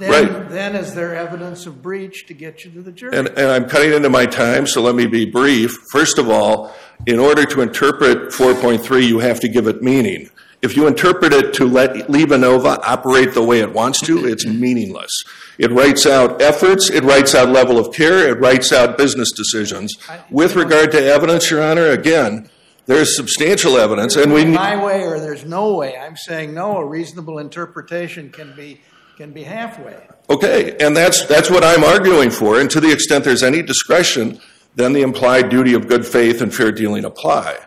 Right. 0.00 0.48
then 0.48 0.74
is 0.76 0.94
there 0.94 1.14
evidence 1.14 1.66
of 1.66 1.82
breach 1.82 2.26
to 2.26 2.34
get 2.34 2.64
you 2.64 2.70
to 2.70 2.82
the 2.82 2.92
jury? 2.92 3.16
And, 3.16 3.28
and 3.28 3.50
I'm 3.50 3.68
cutting 3.68 3.92
into 3.92 4.08
my 4.08 4.24
time, 4.24 4.66
so 4.66 4.80
let 4.80 4.94
me 4.94 5.06
be 5.06 5.26
brief. 5.26 5.76
First 5.92 6.18
of 6.18 6.30
all, 6.30 6.74
in 7.06 7.18
order 7.18 7.44
to 7.44 7.60
interpret 7.60 8.30
4.3, 8.30 9.06
you 9.06 9.18
have 9.18 9.40
to 9.40 9.48
give 9.48 9.66
it 9.66 9.82
meaning. 9.82 10.30
If 10.60 10.76
you 10.76 10.86
interpret 10.86 11.32
it 11.32 11.54
to 11.54 11.66
let 11.66 12.08
LivaNova 12.08 12.80
operate 12.84 13.34
the 13.34 13.42
way 13.42 13.60
it 13.60 13.72
wants 13.72 14.00
to, 14.02 14.26
it's 14.26 14.44
meaningless. 14.46 15.12
It 15.58 15.70
writes 15.70 16.06
out 16.06 16.40
efforts, 16.40 16.90
it 16.90 17.04
writes 17.04 17.34
out 17.34 17.50
level 17.50 17.78
of 17.78 17.94
care, 17.94 18.28
it 18.28 18.40
writes 18.40 18.72
out 18.72 18.96
business 18.96 19.30
decisions. 19.32 19.96
With 20.30 20.56
regard 20.56 20.90
to 20.92 21.02
evidence, 21.02 21.50
Your 21.50 21.62
Honor, 21.62 21.90
again, 21.90 22.50
there's 22.86 23.14
substantial 23.14 23.76
evidence, 23.76 24.16
and 24.16 24.32
we, 24.32 24.46
My 24.46 24.82
way 24.82 25.02
or 25.02 25.20
there's 25.20 25.44
no 25.44 25.74
way. 25.74 25.96
I'm 25.96 26.16
saying 26.16 26.54
no, 26.54 26.78
a 26.78 26.86
reasonable 26.86 27.38
interpretation 27.38 28.30
can 28.30 28.54
be, 28.56 28.80
can 29.18 29.32
be 29.32 29.42
halfway. 29.42 29.96
Okay, 30.30 30.76
and 30.78 30.96
that's, 30.96 31.26
that's 31.26 31.50
what 31.50 31.64
I'm 31.64 31.82
arguing 31.82 32.30
for, 32.30 32.60
and 32.60 32.70
to 32.70 32.78
the 32.78 32.92
extent 32.92 33.24
there's 33.24 33.42
any 33.42 33.62
discretion, 33.62 34.40
then 34.76 34.92
the 34.92 35.02
implied 35.02 35.48
duty 35.48 35.74
of 35.74 35.88
good 35.88 36.06
faith 36.06 36.40
and 36.40 36.54
fair 36.54 36.70
dealing 36.70 37.04
apply. 37.04 37.58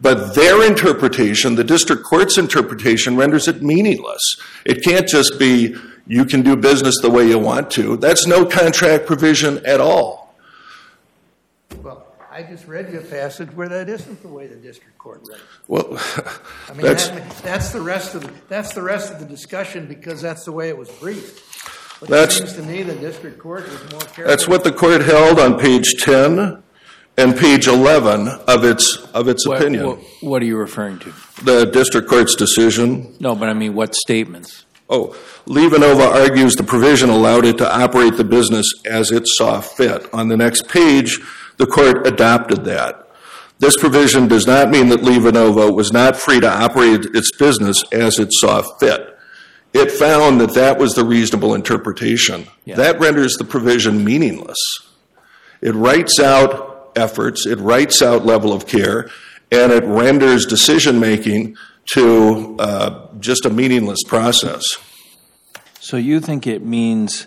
But 0.00 0.34
their 0.34 0.66
interpretation, 0.66 1.56
the 1.56 1.62
district 1.62 2.04
court's 2.04 2.38
interpretation, 2.38 3.16
renders 3.16 3.48
it 3.48 3.62
meaningless. 3.62 4.22
It 4.64 4.82
can't 4.82 5.06
just 5.06 5.38
be, 5.38 5.76
you 6.06 6.24
can 6.24 6.40
do 6.40 6.56
business 6.56 6.94
the 7.02 7.10
way 7.10 7.28
you 7.28 7.38
want 7.38 7.70
to. 7.72 7.98
That's 7.98 8.26
no 8.26 8.46
contract 8.46 9.04
provision 9.04 9.60
at 9.66 9.82
all. 9.82 10.23
Well, 12.34 12.44
I 12.44 12.46
just 12.50 12.66
read 12.66 12.92
you 12.92 12.98
a 12.98 13.02
passage 13.02 13.48
where 13.54 13.68
that 13.68 13.88
isn't 13.88 14.22
the 14.22 14.28
way 14.28 14.46
the 14.46 14.56
district 14.56 14.98
court 14.98 15.20
read 15.28 15.38
it. 15.38 15.44
Well, 15.68 15.86
I 16.68 16.72
mean, 16.72 16.82
that's, 16.82 17.08
that, 17.08 17.30
that's 17.38 17.70
the 17.72 17.80
rest 17.80 18.14
of, 18.14 18.22
the- 18.22 18.32
that's 18.48 18.74
the 18.74 18.82
rest 18.82 19.12
of 19.12 19.20
the 19.20 19.26
discussion 19.26 19.86
because 19.86 20.20
that's 20.20 20.44
the 20.44 20.52
way 20.52 20.68
it 20.68 20.76
was 20.76 20.90
briefed. 20.90 22.00
But 22.00 22.08
it 22.08 22.10
That's- 22.10 22.36
seems 22.38 22.52
to 22.54 22.62
me 22.62 22.82
the 22.82 22.96
district 22.96 23.38
court 23.38 23.64
was 23.70 23.80
more 23.92 24.00
careful. 24.00 24.24
that's 24.26 24.48
what 24.48 24.64
the 24.64 24.72
court 24.72 25.02
held 25.02 25.38
on 25.38 25.58
page 25.58 25.94
10 26.00 26.60
and 27.16 27.36
page 27.36 27.68
11 27.68 28.26
of 28.26 28.64
its, 28.64 28.96
of 29.14 29.28
its 29.28 29.46
What- 29.46 29.60
opinion. 29.60 29.86
What, 29.86 29.98
what 30.20 30.42
are 30.42 30.46
you 30.46 30.56
referring 30.56 30.98
to? 31.00 31.12
The 31.44 31.66
district 31.66 32.08
court's 32.08 32.34
decision 32.34 33.14
No, 33.20 33.36
but 33.36 33.48
I 33.48 33.54
mean, 33.54 33.74
what 33.74 33.94
statements? 33.94 34.66
Oh, 34.90 35.16
LivaNova 35.46 36.12
argues 36.28 36.56
the 36.56 36.64
provision 36.64 37.08
allowed 37.10 37.46
it 37.46 37.56
to 37.58 37.74
operate 37.80 38.16
the 38.16 38.24
business 38.24 38.66
as 38.84 39.10
it 39.12 39.22
saw 39.26 39.60
fit. 39.60 40.12
On 40.12 40.28
the 40.28 40.36
next 40.36 40.68
page, 40.68 41.20
the 41.56 41.66
court 41.66 42.06
adopted 42.06 42.64
that. 42.64 43.08
This 43.58 43.76
provision 43.78 44.28
does 44.28 44.46
not 44.46 44.70
mean 44.70 44.88
that 44.88 45.00
LivaNova 45.00 45.74
was 45.74 45.92
not 45.92 46.16
free 46.16 46.40
to 46.40 46.50
operate 46.50 47.06
its 47.14 47.30
business 47.36 47.82
as 47.92 48.18
it 48.18 48.28
saw 48.32 48.62
fit. 48.78 49.16
It 49.72 49.90
found 49.90 50.40
that 50.40 50.54
that 50.54 50.78
was 50.78 50.94
the 50.94 51.04
reasonable 51.04 51.54
interpretation. 51.54 52.46
Yeah. 52.64 52.76
That 52.76 53.00
renders 53.00 53.36
the 53.36 53.44
provision 53.44 54.04
meaningless. 54.04 54.58
It 55.60 55.74
writes 55.74 56.20
out 56.20 56.92
efforts, 56.96 57.46
it 57.46 57.58
writes 57.58 58.02
out 58.02 58.24
level 58.24 58.52
of 58.52 58.66
care, 58.66 59.08
and 59.50 59.72
it 59.72 59.84
renders 59.84 60.46
decision-making 60.46 61.56
to 61.92 62.56
uh, 62.58 63.08
just 63.18 63.44
a 63.44 63.50
meaningless 63.50 64.02
process. 64.04 64.62
So 65.80 65.96
you 65.96 66.20
think 66.20 66.46
it 66.46 66.64
means 66.64 67.26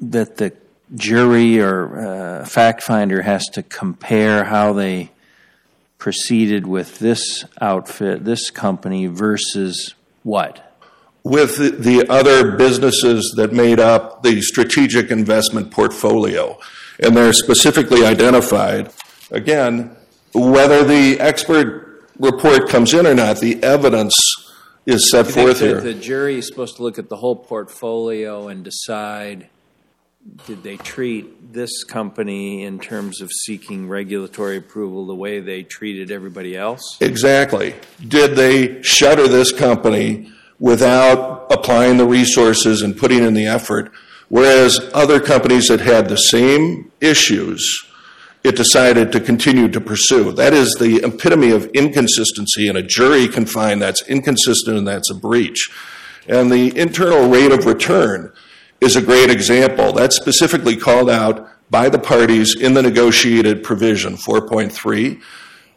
that 0.00 0.36
the 0.36 0.52
jury 0.94 1.60
or 1.60 1.98
uh, 1.98 2.44
fact 2.44 2.82
finder 2.82 3.22
has 3.22 3.46
to 3.50 3.62
compare 3.62 4.44
how 4.44 4.72
they 4.72 5.10
proceeded 5.98 6.66
with 6.66 6.98
this 6.98 7.44
outfit, 7.60 8.24
this 8.24 8.50
company 8.50 9.06
versus 9.06 9.94
what? 10.22 10.66
with 11.22 11.58
the- 11.58 11.70
the 11.72 12.08
other 12.10 12.52
businesses 12.52 13.34
that 13.36 13.52
made 13.52 13.78
up 13.78 14.22
the 14.22 14.40
strategic 14.40 15.10
investment 15.10 15.70
portfolio. 15.70 16.58
And 16.98 17.14
they're 17.14 17.34
specifically 17.34 18.06
identified. 18.06 18.90
Again, 19.30 19.90
whether 20.32 20.82
the 20.82 21.20
expert 21.20 22.08
report 22.18 22.70
comes 22.70 22.94
in 22.94 23.06
or 23.06 23.14
not, 23.14 23.40
the 23.40 23.62
evidence 23.62 24.14
is 24.86 25.10
set 25.10 25.26
You 25.26 25.32
forth 25.32 25.58
that 25.58 25.66
here. 25.66 25.80
The 25.82 25.92
jury 25.92 26.38
is 26.38 26.46
supposed 26.46 26.76
to 26.76 26.82
look 26.82 26.98
at 26.98 27.10
the 27.10 27.16
whole 27.16 27.36
portfolio 27.36 28.48
and 28.48 28.64
decide, 28.64 29.48
did 30.46 30.62
they 30.62 30.76
treat 30.76 31.52
this 31.52 31.82
company 31.84 32.62
in 32.62 32.78
terms 32.78 33.20
of 33.20 33.30
seeking 33.32 33.88
regulatory 33.88 34.58
approval 34.58 35.06
the 35.06 35.14
way 35.14 35.40
they 35.40 35.62
treated 35.62 36.10
everybody 36.10 36.56
else? 36.56 36.98
Exactly. 37.00 37.74
Did 38.06 38.36
they 38.36 38.82
shutter 38.82 39.26
this 39.28 39.50
company 39.52 40.30
without 40.58 41.46
applying 41.50 41.96
the 41.96 42.04
resources 42.04 42.82
and 42.82 42.96
putting 42.96 43.24
in 43.24 43.34
the 43.34 43.46
effort? 43.46 43.92
Whereas 44.28 44.78
other 44.92 45.20
companies 45.20 45.68
that 45.68 45.80
had 45.80 46.08
the 46.08 46.16
same 46.16 46.92
issues, 47.00 47.86
it 48.44 48.56
decided 48.56 49.12
to 49.12 49.20
continue 49.20 49.68
to 49.68 49.80
pursue. 49.80 50.32
That 50.32 50.52
is 50.52 50.74
the 50.74 51.02
epitome 51.02 51.50
of 51.50 51.66
inconsistency, 51.68 52.68
and 52.68 52.78
a 52.78 52.82
jury 52.82 53.26
can 53.26 53.46
find 53.46 53.82
that's 53.82 54.06
inconsistent 54.08 54.76
and 54.76 54.86
that's 54.86 55.10
a 55.10 55.14
breach. 55.14 55.70
And 56.28 56.52
the 56.52 56.76
internal 56.78 57.28
rate 57.28 57.52
of 57.52 57.66
return 57.66 58.32
is 58.80 58.96
a 58.96 59.02
great 59.02 59.30
example. 59.30 59.92
That's 59.92 60.16
specifically 60.16 60.76
called 60.76 61.10
out 61.10 61.48
by 61.70 61.88
the 61.88 61.98
parties 61.98 62.54
in 62.54 62.74
the 62.74 62.82
negotiated 62.82 63.62
provision 63.62 64.16
4.3. 64.16 65.20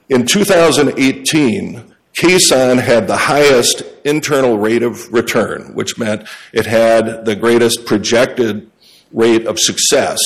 In 0.10 0.26
2018, 0.26 1.94
Caisson 2.14 2.82
had 2.82 3.08
the 3.08 3.18
highest 3.18 3.84
internal 4.04 4.58
rate 4.58 4.84
of 4.84 5.12
return, 5.12 5.74
which 5.74 5.98
meant 5.98 6.28
it 6.52 6.66
had 6.66 7.26
the 7.26 7.36
greatest 7.36 7.86
projected 7.86 8.70
rate 9.12 9.46
of 9.46 9.60
success 9.60 10.20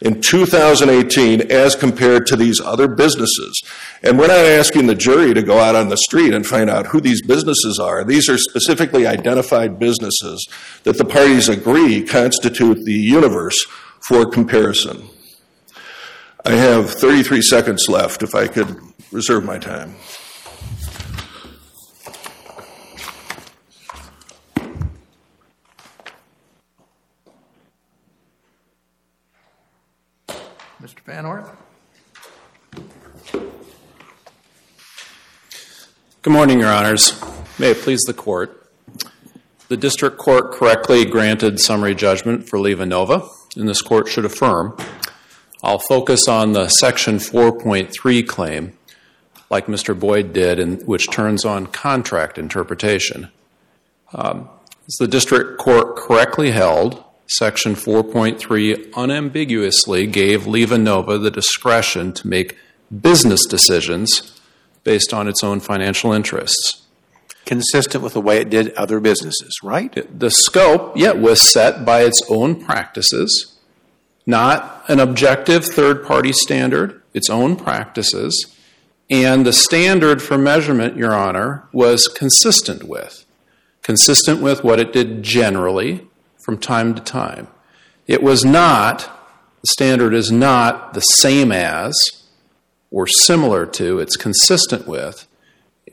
in 0.00 0.20
2018 0.20 1.50
as 1.50 1.76
compared 1.76 2.26
to 2.26 2.36
these 2.36 2.60
other 2.60 2.88
businesses. 2.88 3.62
And 4.02 4.18
we're 4.18 4.28
not 4.28 4.38
asking 4.38 4.86
the 4.86 4.94
jury 4.94 5.34
to 5.34 5.42
go 5.42 5.58
out 5.58 5.74
on 5.74 5.88
the 5.88 5.96
street 5.96 6.32
and 6.32 6.46
find 6.46 6.70
out 6.70 6.88
who 6.88 7.00
these 7.00 7.22
businesses 7.22 7.78
are. 7.78 8.02
These 8.02 8.28
are 8.28 8.38
specifically 8.38 9.06
identified 9.06 9.78
businesses 9.78 10.48
that 10.84 10.96
the 10.96 11.04
parties 11.04 11.48
agree 11.48 12.02
constitute 12.02 12.84
the 12.84 12.92
universe 12.92 13.66
for 14.00 14.24
comparison. 14.26 15.08
I 16.44 16.52
have 16.52 16.90
33 16.90 17.42
seconds 17.42 17.86
left 17.88 18.22
if 18.22 18.34
I 18.34 18.46
could 18.48 18.74
reserve 19.12 19.44
my 19.44 19.58
time. 19.58 19.96
Van 31.10 31.26
Orth? 31.26 31.50
Good 36.22 36.32
morning, 36.32 36.60
Your 36.60 36.68
Honors. 36.68 37.20
May 37.58 37.72
it 37.72 37.78
please 37.78 38.02
the 38.06 38.14
Court. 38.14 38.70
The 39.66 39.76
district 39.76 40.18
court 40.18 40.52
correctly 40.52 41.04
granted 41.04 41.58
summary 41.58 41.96
judgment 41.96 42.48
for 42.48 42.60
LivaNova, 42.60 43.28
and 43.56 43.68
this 43.68 43.82
court 43.82 44.06
should 44.06 44.24
affirm. 44.24 44.76
I'll 45.64 45.80
focus 45.80 46.28
on 46.28 46.52
the 46.52 46.68
Section 46.68 47.16
4.3 47.16 48.28
claim, 48.28 48.78
like 49.50 49.66
Mr. 49.66 49.98
Boyd 49.98 50.32
did, 50.32 50.60
and 50.60 50.80
which 50.86 51.10
turns 51.10 51.44
on 51.44 51.66
contract 51.66 52.38
interpretation. 52.38 53.32
Um, 54.12 54.48
as 54.86 54.94
the 55.00 55.08
district 55.08 55.58
court 55.58 55.96
correctly 55.96 56.52
held, 56.52 57.02
Section 57.34 57.76
4.3 57.76 58.92
unambiguously 58.96 60.08
gave 60.08 60.42
LivaNova 60.42 61.22
the 61.22 61.30
discretion 61.30 62.12
to 62.14 62.26
make 62.26 62.56
business 63.00 63.46
decisions 63.46 64.40
based 64.82 65.14
on 65.14 65.28
its 65.28 65.44
own 65.44 65.60
financial 65.60 66.12
interests. 66.12 66.86
Consistent 67.46 68.02
with 68.02 68.14
the 68.14 68.20
way 68.20 68.38
it 68.38 68.50
did 68.50 68.74
other 68.74 68.98
businesses, 68.98 69.56
right? 69.62 70.18
The 70.18 70.30
scope, 70.30 70.96
yet, 70.96 71.18
was 71.18 71.52
set 71.52 71.84
by 71.84 72.02
its 72.02 72.20
own 72.28 72.64
practices, 72.64 73.56
not 74.26 74.82
an 74.88 74.98
objective 74.98 75.64
third 75.64 76.04
party 76.04 76.32
standard, 76.32 77.00
its 77.14 77.30
own 77.30 77.54
practices. 77.54 78.56
And 79.08 79.46
the 79.46 79.52
standard 79.52 80.20
for 80.20 80.36
measurement, 80.36 80.96
Your 80.96 81.14
Honor, 81.14 81.68
was 81.72 82.08
consistent 82.08 82.82
with. 82.82 83.24
Consistent 83.82 84.40
with 84.40 84.64
what 84.64 84.80
it 84.80 84.92
did 84.92 85.22
generally 85.22 86.09
from 86.50 86.58
time 86.58 86.96
to 86.96 87.00
time. 87.00 87.46
It 88.08 88.24
was 88.24 88.44
not, 88.44 89.02
the 89.60 89.68
standard 89.68 90.12
is 90.12 90.32
not 90.32 90.94
the 90.94 91.00
same 91.00 91.52
as 91.52 91.96
or 92.90 93.06
similar 93.06 93.66
to, 93.66 94.00
it's 94.00 94.16
consistent 94.16 94.84
with. 94.84 95.28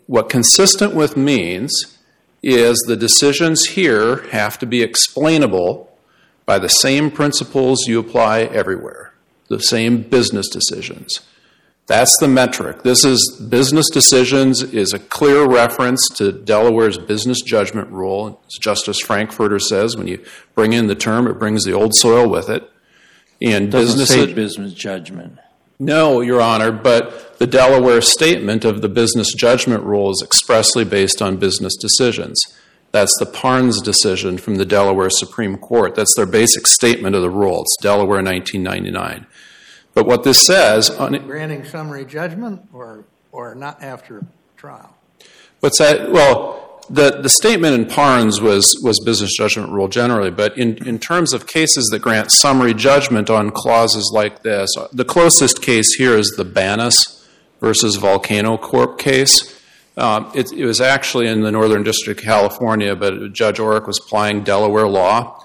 What 0.08 0.30
consistent 0.30 0.96
with 0.96 1.16
means 1.16 2.00
is 2.42 2.76
the 2.88 2.98
decisions 2.98 3.66
here 3.66 4.28
have 4.30 4.58
to 4.58 4.66
be 4.66 4.82
explainable 4.82 5.96
by 6.48 6.58
the 6.58 6.70
same 6.70 7.12
principles 7.12 7.88
you 7.88 8.00
apply 8.00 8.40
everywhere, 8.46 9.14
the 9.50 9.60
same 9.60 10.02
business 10.02 10.50
decisions. 10.50 11.20
That's 11.88 12.14
the 12.20 12.28
metric. 12.28 12.84
This 12.84 13.06
is 13.06 13.42
business 13.50 13.90
decisions 13.90 14.62
is 14.62 14.92
a 14.92 15.00
clear 15.00 15.48
reference 15.48 16.06
to 16.18 16.34
Delaware's 16.34 16.98
business 16.98 17.42
judgment 17.42 17.90
rule. 17.90 18.42
As 18.46 18.56
Justice 18.60 19.00
Frankfurter 19.00 19.58
says, 19.58 19.96
when 19.96 20.08
you 20.08 20.24
bring 20.54 20.74
in 20.74 20.88
the 20.88 20.96
term, 20.96 21.28
it 21.28 21.40
brings 21.40 21.64
the 21.64 21.72
old 21.72 21.96
soil 21.96 22.30
with 22.30 22.50
it. 22.50 22.70
And 23.42 23.72
business 23.72 24.10
business 24.34 24.74
judgment. 24.74 25.40
no, 25.80 26.20
Your 26.20 26.42
Honor, 26.42 26.74
but 26.74 27.38
the 27.40 27.48
Delaware 27.48 28.02
statement 28.02 28.66
of 28.66 28.82
the 28.82 28.90
business 28.90 29.34
judgment 29.34 29.84
rule 29.84 30.12
is 30.12 30.22
expressly 30.22 30.84
based 30.84 31.22
on 31.22 31.38
business 31.38 31.76
decisions. 31.78 32.42
That's 32.92 33.16
the 33.20 33.26
Parnes 33.26 33.82
decision 33.82 34.38
from 34.38 34.56
the 34.56 34.66
Delaware 34.66 35.10
Supreme 35.10 35.58
Court. 35.58 35.96
That's 35.96 36.14
their 36.16 36.26
basic 36.26 36.68
statement 36.68 37.16
of 37.16 37.22
the 37.22 37.30
rule. 37.30 37.62
It's 37.62 37.78
Delaware 37.82 38.24
1999. 38.24 39.28
But 39.98 40.06
what 40.06 40.24
this 40.24 40.46
says, 40.46 40.92
on, 40.92 41.14
Granting 41.26 41.66
summary 41.66 42.06
judgment 42.06 42.62
or, 42.72 43.06
or 43.32 43.56
not 43.56 43.82
after 43.82 44.24
trial? 44.56 44.96
what's 45.62 45.80
that? 45.80 46.12
Well, 46.12 46.84
the, 46.88 47.20
the 47.20 47.30
statement 47.30 47.74
in 47.74 47.88
Parnes 47.88 48.40
was, 48.40 48.80
was 48.84 49.00
business 49.04 49.36
judgment 49.36 49.72
rule 49.72 49.88
generally, 49.88 50.30
but 50.30 50.56
in, 50.56 50.88
in 50.88 51.00
terms 51.00 51.34
of 51.34 51.48
cases 51.48 51.88
that 51.92 52.04
grant 52.04 52.32
summary 52.32 52.76
judgment 52.76 53.32
on 53.32 53.50
clauses 53.50 54.12
like 54.14 54.44
this, 54.44 54.70
the 54.94 55.04
closest 55.04 55.64
case 55.64 55.96
here 55.98 56.16
is 56.16 56.32
the 56.38 56.46
Banas 56.46 57.26
versus 57.60 57.96
Volcano 57.96 58.56
Corp 58.56 59.00
case. 59.00 59.60
Um, 59.98 60.32
it, 60.36 60.52
it 60.52 60.68
was 60.68 60.80
actually 60.80 61.26
in 61.26 61.42
the 61.42 61.52
Northern 61.52 61.82
District 61.82 62.20
of 62.20 62.24
California, 62.24 62.96
but 62.96 63.34
Judge 63.34 63.58
Orrick 63.58 63.88
was 63.88 64.00
applying 64.06 64.44
Delaware 64.44 64.88
law. 64.88 65.44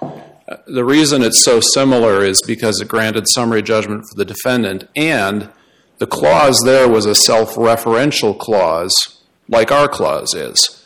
The 0.67 0.85
reason 0.85 1.23
it's 1.23 1.45
so 1.45 1.61
similar 1.61 2.25
is 2.25 2.41
because 2.47 2.81
it 2.81 2.89
granted 2.89 3.27
summary 3.35 3.63
judgment 3.63 4.05
for 4.09 4.17
the 4.17 4.25
defendant, 4.25 4.89
and 4.97 5.49
the 5.99 6.07
clause 6.07 6.59
there 6.65 6.89
was 6.89 7.07
a 7.07 7.15
self 7.15 7.55
referential 7.57 8.37
clause, 8.39 8.93
like 9.49 9.71
our 9.71 9.89
clause 9.89 10.35
is. 10.35 10.79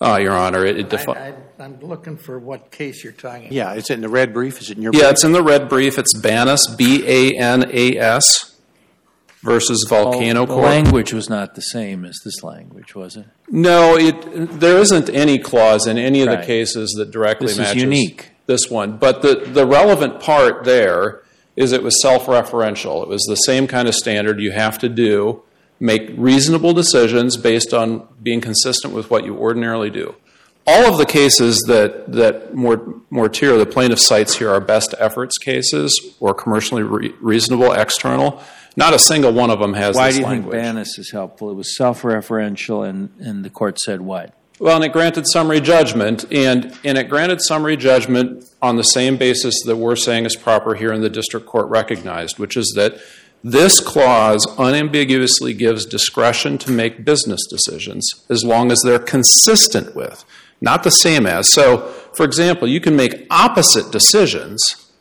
Uh, 0.00 0.16
Your 0.16 0.32
Honor, 0.32 0.66
it, 0.66 0.76
it 0.78 0.86
I, 0.86 0.88
defi- 0.88 1.10
I, 1.12 1.34
I'm 1.60 1.80
looking 1.80 2.16
for 2.18 2.38
what 2.38 2.70
case 2.70 3.02
you're 3.04 3.12
talking 3.12 3.42
about. 3.46 3.52
Yeah, 3.52 3.72
is 3.74 3.88
it 3.88 3.94
in 3.94 4.00
the 4.02 4.08
red 4.08 4.34
brief? 4.34 4.60
Is 4.60 4.68
it 4.70 4.76
in 4.76 4.82
your 4.82 4.92
Yeah, 4.92 5.00
brief? 5.00 5.10
it's 5.12 5.24
in 5.24 5.32
the 5.32 5.42
red 5.42 5.68
brief. 5.68 5.98
It's 5.98 6.14
Banas, 6.18 6.58
B 6.76 7.02
A 7.06 7.38
N 7.38 7.70
A 7.72 7.96
S, 7.98 8.56
versus 9.42 9.86
Volcano 9.88 10.42
Oh, 10.42 10.46
the 10.46 10.54
Corp. 10.54 10.64
language 10.66 11.12
was 11.12 11.30
not 11.30 11.54
the 11.54 11.60
same 11.62 12.04
as 12.04 12.18
this 12.24 12.42
language, 12.42 12.94
was 12.94 13.16
it? 13.16 13.26
No, 13.50 13.96
it, 13.96 14.60
there 14.60 14.78
isn't 14.78 15.08
any 15.10 15.38
clause 15.38 15.86
in 15.86 15.96
any 15.96 16.22
of 16.22 16.28
the 16.28 16.44
cases 16.44 16.90
that 16.98 17.10
directly 17.10 17.46
matches 17.48 17.58
This 17.58 17.76
is 17.76 17.82
unique. 17.82 18.30
This 18.46 18.70
one. 18.70 18.96
But 18.96 19.22
the, 19.22 19.34
the 19.36 19.66
relevant 19.66 20.20
part 20.20 20.64
there 20.64 21.22
is 21.56 21.72
it 21.72 21.82
was 21.82 22.00
self-referential. 22.02 23.02
It 23.02 23.08
was 23.08 23.22
the 23.28 23.36
same 23.36 23.66
kind 23.66 23.88
of 23.88 23.94
standard 23.94 24.40
you 24.40 24.52
have 24.52 24.78
to 24.80 24.88
do, 24.88 25.42
make 25.78 26.10
reasonable 26.16 26.72
decisions 26.72 27.36
based 27.36 27.72
on 27.72 28.08
being 28.22 28.40
consistent 28.40 28.92
with 28.92 29.10
what 29.10 29.24
you 29.24 29.36
ordinarily 29.36 29.90
do. 29.90 30.14
All 30.66 30.90
of 30.90 30.96
the 30.98 31.04
cases 31.04 31.58
that, 31.68 32.10
that 32.12 32.54
Mort- 32.54 33.10
Mortier, 33.10 33.58
the 33.58 33.66
plaintiff 33.66 34.00
cites 34.00 34.38
here, 34.38 34.50
are 34.50 34.60
best 34.60 34.94
efforts 34.98 35.36
cases 35.36 36.16
or 36.20 36.32
commercially 36.32 36.82
re- 36.82 37.14
reasonable 37.20 37.72
external. 37.72 38.42
Not 38.76 38.94
a 38.94 38.98
single 38.98 39.32
one 39.32 39.50
of 39.50 39.60
them 39.60 39.74
has 39.74 39.94
Why 39.94 40.10
do 40.10 40.18
you 40.18 40.24
language. 40.24 40.54
think 40.54 40.76
Banas 40.76 40.98
is 40.98 41.10
helpful? 41.12 41.50
It 41.50 41.54
was 41.54 41.76
self-referential, 41.76 42.88
and, 42.88 43.10
and 43.20 43.44
the 43.44 43.50
court 43.50 43.78
said 43.78 44.00
what? 44.00 44.34
Well, 44.60 44.76
and 44.76 44.84
it 44.84 44.92
granted 44.92 45.26
summary 45.26 45.60
judgment, 45.60 46.24
and, 46.32 46.78
and 46.84 46.96
it 46.96 47.08
granted 47.08 47.42
summary 47.42 47.76
judgment 47.76 48.48
on 48.62 48.76
the 48.76 48.84
same 48.84 49.16
basis 49.16 49.60
that 49.64 49.76
we're 49.76 49.96
saying 49.96 50.26
is 50.26 50.36
proper 50.36 50.76
here 50.76 50.92
in 50.92 51.00
the 51.00 51.10
district 51.10 51.46
court 51.46 51.68
recognized, 51.68 52.38
which 52.38 52.56
is 52.56 52.72
that 52.76 52.98
this 53.42 53.80
clause 53.80 54.46
unambiguously 54.56 55.54
gives 55.54 55.84
discretion 55.84 56.56
to 56.58 56.70
make 56.70 57.04
business 57.04 57.40
decisions 57.50 58.24
as 58.30 58.44
long 58.44 58.70
as 58.70 58.80
they're 58.84 59.00
consistent 59.00 59.94
with, 59.96 60.24
not 60.60 60.84
the 60.84 60.90
same 60.90 61.26
as. 61.26 61.52
So, 61.52 61.88
for 62.14 62.24
example, 62.24 62.68
you 62.68 62.80
can 62.80 62.94
make 62.94 63.26
opposite 63.30 63.90
decisions 63.90 64.92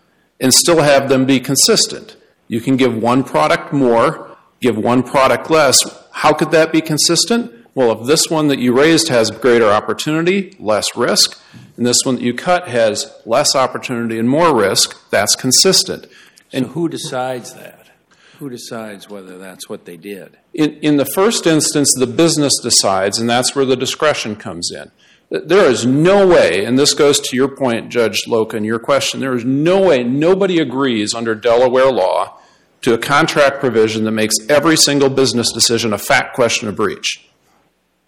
and 0.42 0.52
still 0.52 0.82
have 0.82 1.10
them 1.10 1.26
be 1.26 1.40
consistent. 1.40 2.18
You 2.48 2.60
can 2.60 2.76
give 2.76 2.98
one 2.98 3.24
product 3.24 3.72
more, 3.72 4.36
give 4.60 4.78
one 4.78 5.04
product 5.04 5.52
less. 5.52 5.78
How 6.12 6.34
could 6.34 6.52
that 6.52 6.72
be 6.72 6.82
consistent? 6.82 7.63
Well, 7.76 8.00
if 8.00 8.08
this 8.08 8.30
one 8.30 8.50
that 8.50 8.60
you 8.60 8.72
raised 8.72 9.08
has 9.10 9.32
greater 9.32 9.70
opportunity, 9.70 10.56
less 10.60 10.96
risk, 10.96 11.42
and 11.76 11.86
this 11.86 11.98
one 12.04 12.16
that 12.16 12.24
you 12.24 12.34
cut 12.34 12.68
has 12.68 13.12
less 13.26 13.56
opportunity 13.56 14.20
and 14.20 14.30
more 14.30 14.56
risk, 14.56 15.10
that's 15.10 15.36
consistent. 15.36 16.06
And 16.52 16.68
who 16.68 16.88
decides 16.88 17.56
that? 17.56 17.90
Who 18.38 18.50
decides 18.50 19.10
whether 19.10 19.40
that's 19.40 19.70
what 19.70 19.86
they 19.86 19.98
did? 19.98 20.38
In, 20.54 20.74
in 20.82 20.98
the 20.98 21.06
first 21.06 21.48
instance, 21.48 21.92
the 21.98 22.06
business 22.06 22.54
decides, 22.62 23.18
and 23.18 23.28
that's 23.28 23.56
where 23.56 23.66
the 23.66 23.76
discretion 23.76 24.36
comes 24.36 24.72
in. 24.72 24.92
There 25.32 25.66
is 25.66 25.84
no 25.84 26.28
way, 26.28 26.64
and 26.64 26.78
this 26.78 26.94
goes 26.94 27.20
to 27.22 27.36
your 27.36 27.48
point, 27.48 27.90
Judge 27.90 28.26
Loken, 28.28 28.66
your 28.66 28.78
question, 28.78 29.20
there 29.20 29.34
is 29.34 29.44
no 29.44 29.82
way 29.82 30.04
nobody 30.04 30.60
agrees 30.60 31.16
under 31.16 31.34
Delaware 31.34 31.92
law 31.92 32.38
to 32.82 32.94
a 32.94 33.00
contract 33.00 33.60
provision 33.60 34.04
that 34.04 34.12
makes 34.12 34.36
every 34.48 34.78
single 34.78 35.10
business 35.10 35.52
decision 35.52 35.92
a 35.92 35.98
fact 35.98 36.36
question 36.36 36.68
of 36.68 36.76
breach. 36.76 37.28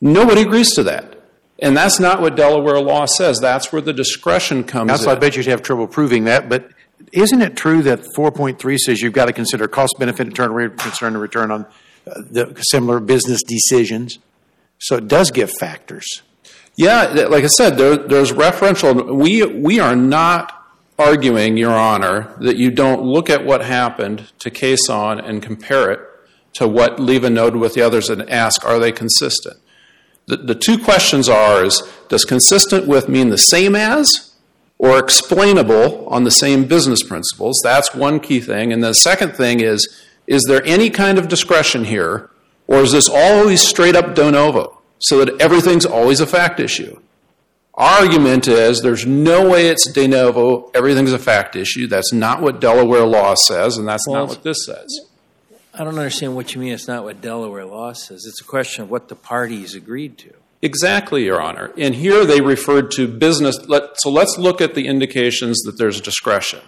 Nobody 0.02 0.42
agrees 0.42 0.74
to 0.76 0.84
that. 0.84 1.16
And 1.60 1.76
that's 1.76 2.00
not 2.00 2.22
what 2.22 2.36
Delaware 2.36 2.80
law 2.82 3.06
says. 3.06 3.40
That's 3.40 3.72
where 3.72 3.82
the 3.82 3.94
discretion 3.94 4.64
comes 4.64 4.90
Counsel, 4.90 5.12
in. 5.12 5.18
I 5.18 5.20
bet 5.20 5.38
you'd 5.38 5.46
have 5.46 5.62
trouble 5.62 5.88
proving 5.88 6.26
that, 6.26 6.50
but 6.50 6.70
isn't 7.14 7.42
it 7.42 7.56
true 7.56 7.82
that 7.84 8.02
4.3 8.16 8.78
says 8.78 9.02
you've 9.02 9.14
got 9.14 9.26
to 9.26 9.34
consider 9.34 9.68
cost 9.68 9.96
benefit 9.98 10.28
return 10.28 10.52
rate 10.52 10.78
concern 10.78 11.14
and 11.14 11.22
return 11.22 11.52
on 11.52 11.66
uh, 12.08 12.22
the 12.30 12.62
similar 12.70 13.00
business 13.00 13.42
decisions? 13.44 14.20
So 14.80 14.98
it 14.98 15.08
does 15.08 15.32
give 15.32 15.52
factors. 15.52 16.22
Yeah, 16.76 17.06
like 17.30 17.46
I 17.46 17.48
said, 17.48 17.78
there, 17.78 17.96
there's 17.96 18.34
referential. 18.34 19.16
We 19.16 19.46
we 19.46 19.80
are 19.80 19.96
not 19.96 20.52
arguing, 21.00 21.56
Your 21.56 21.72
Honor, 21.72 22.36
that 22.40 22.58
you 22.58 22.70
don't 22.70 23.04
look 23.04 23.30
at 23.30 23.46
what 23.46 23.64
happened 23.64 24.32
to 24.40 24.50
Caisson 24.50 25.20
and 25.20 25.42
compare 25.42 25.92
it 25.92 26.02
to 26.54 26.68
what 26.68 27.00
Leva 27.00 27.30
noted 27.30 27.60
with 27.60 27.74
the 27.76 27.82
others 27.82 28.10
and 28.10 28.30
ask, 28.30 28.66
are 28.66 28.80
they 28.80 28.92
consistent? 28.92 29.58
The, 30.28 30.38
the 30.38 30.56
two 30.56 30.78
questions 30.78 31.30
are: 31.30 31.64
is 31.64 31.84
does 32.10 32.24
consistent 32.24 32.88
with 32.88 33.10
mean 33.10 33.30
the 33.30 33.38
same 33.38 33.76
as, 33.76 34.34
or 34.78 35.00
explainable 35.00 36.08
on 36.08 36.24
the 36.24 36.32
same 36.32 36.66
business 36.66 37.04
principles? 37.04 37.60
That's 37.64 37.94
one 37.94 38.20
key 38.20 38.40
thing. 38.40 38.74
And 38.74 38.84
the 38.84 38.94
second 38.94 39.34
thing 39.34 39.60
is: 39.60 39.88
is 40.28 40.44
there 40.48 40.64
any 40.66 40.90
kind 40.90 41.18
of 41.18 41.28
discretion 41.28 41.86
here, 41.86 42.30
or 42.68 42.82
is 42.82 42.92
this 42.92 43.10
always 43.10 43.62
straight 43.62 43.96
up 43.96 44.16
de 44.16 44.32
novo? 44.32 44.76
so 45.00 45.24
that 45.24 45.40
everything's 45.42 45.86
always 45.86 46.20
a 46.20 46.28
fact 46.28 46.60
issue. 46.60 47.00
Argument 47.76 48.48
is 48.48 48.82
there's 48.82 49.06
no 49.06 49.50
way 49.50 49.68
it's 49.68 49.92
de 49.92 50.08
novo, 50.08 50.72
everything's 50.74 51.12
a 51.12 51.20
fact 51.20 51.56
issue. 51.56 51.88
That's 51.88 52.14
not 52.14 52.42
what 52.42 52.62
Delaware 52.62 53.06
law 53.06 53.36
says, 53.48 53.78
and 53.78 53.88
that's 53.88 54.08
Well, 54.08 54.22
not 54.22 54.30
what 54.30 54.44
this 54.44 54.66
says. 54.66 54.88
I 55.78 55.84
don't 55.84 55.98
understand 55.98 56.36
what 56.36 56.56
you 56.56 56.62
mean 56.62 56.72
it's 56.72 56.88
not 56.88 57.04
what 57.04 57.22
Delaware 57.22 57.66
law 57.66 57.94
says. 57.94 58.26
It's 58.26 58.42
a 58.42 58.46
question 58.46 58.84
of 58.84 58.90
what 58.90 59.10
the 59.10 59.16
parties 59.16 59.76
agreed 59.76 60.18
to. 60.20 60.34
Exactly, 60.62 61.26
Your 61.26 61.42
Honor. 61.42 61.74
And 61.78 61.96
here 61.96 62.26
they 62.26 62.42
referred 62.42 62.92
to 62.92 63.08
business. 63.08 63.68
Let, 63.68 64.00
so 64.00 64.10
let's 64.10 64.38
look 64.38 64.62
at 64.62 64.74
the 64.74 64.88
indications 64.88 65.62
that 65.64 65.78
there's 65.78 66.00
discretion. 66.00 66.62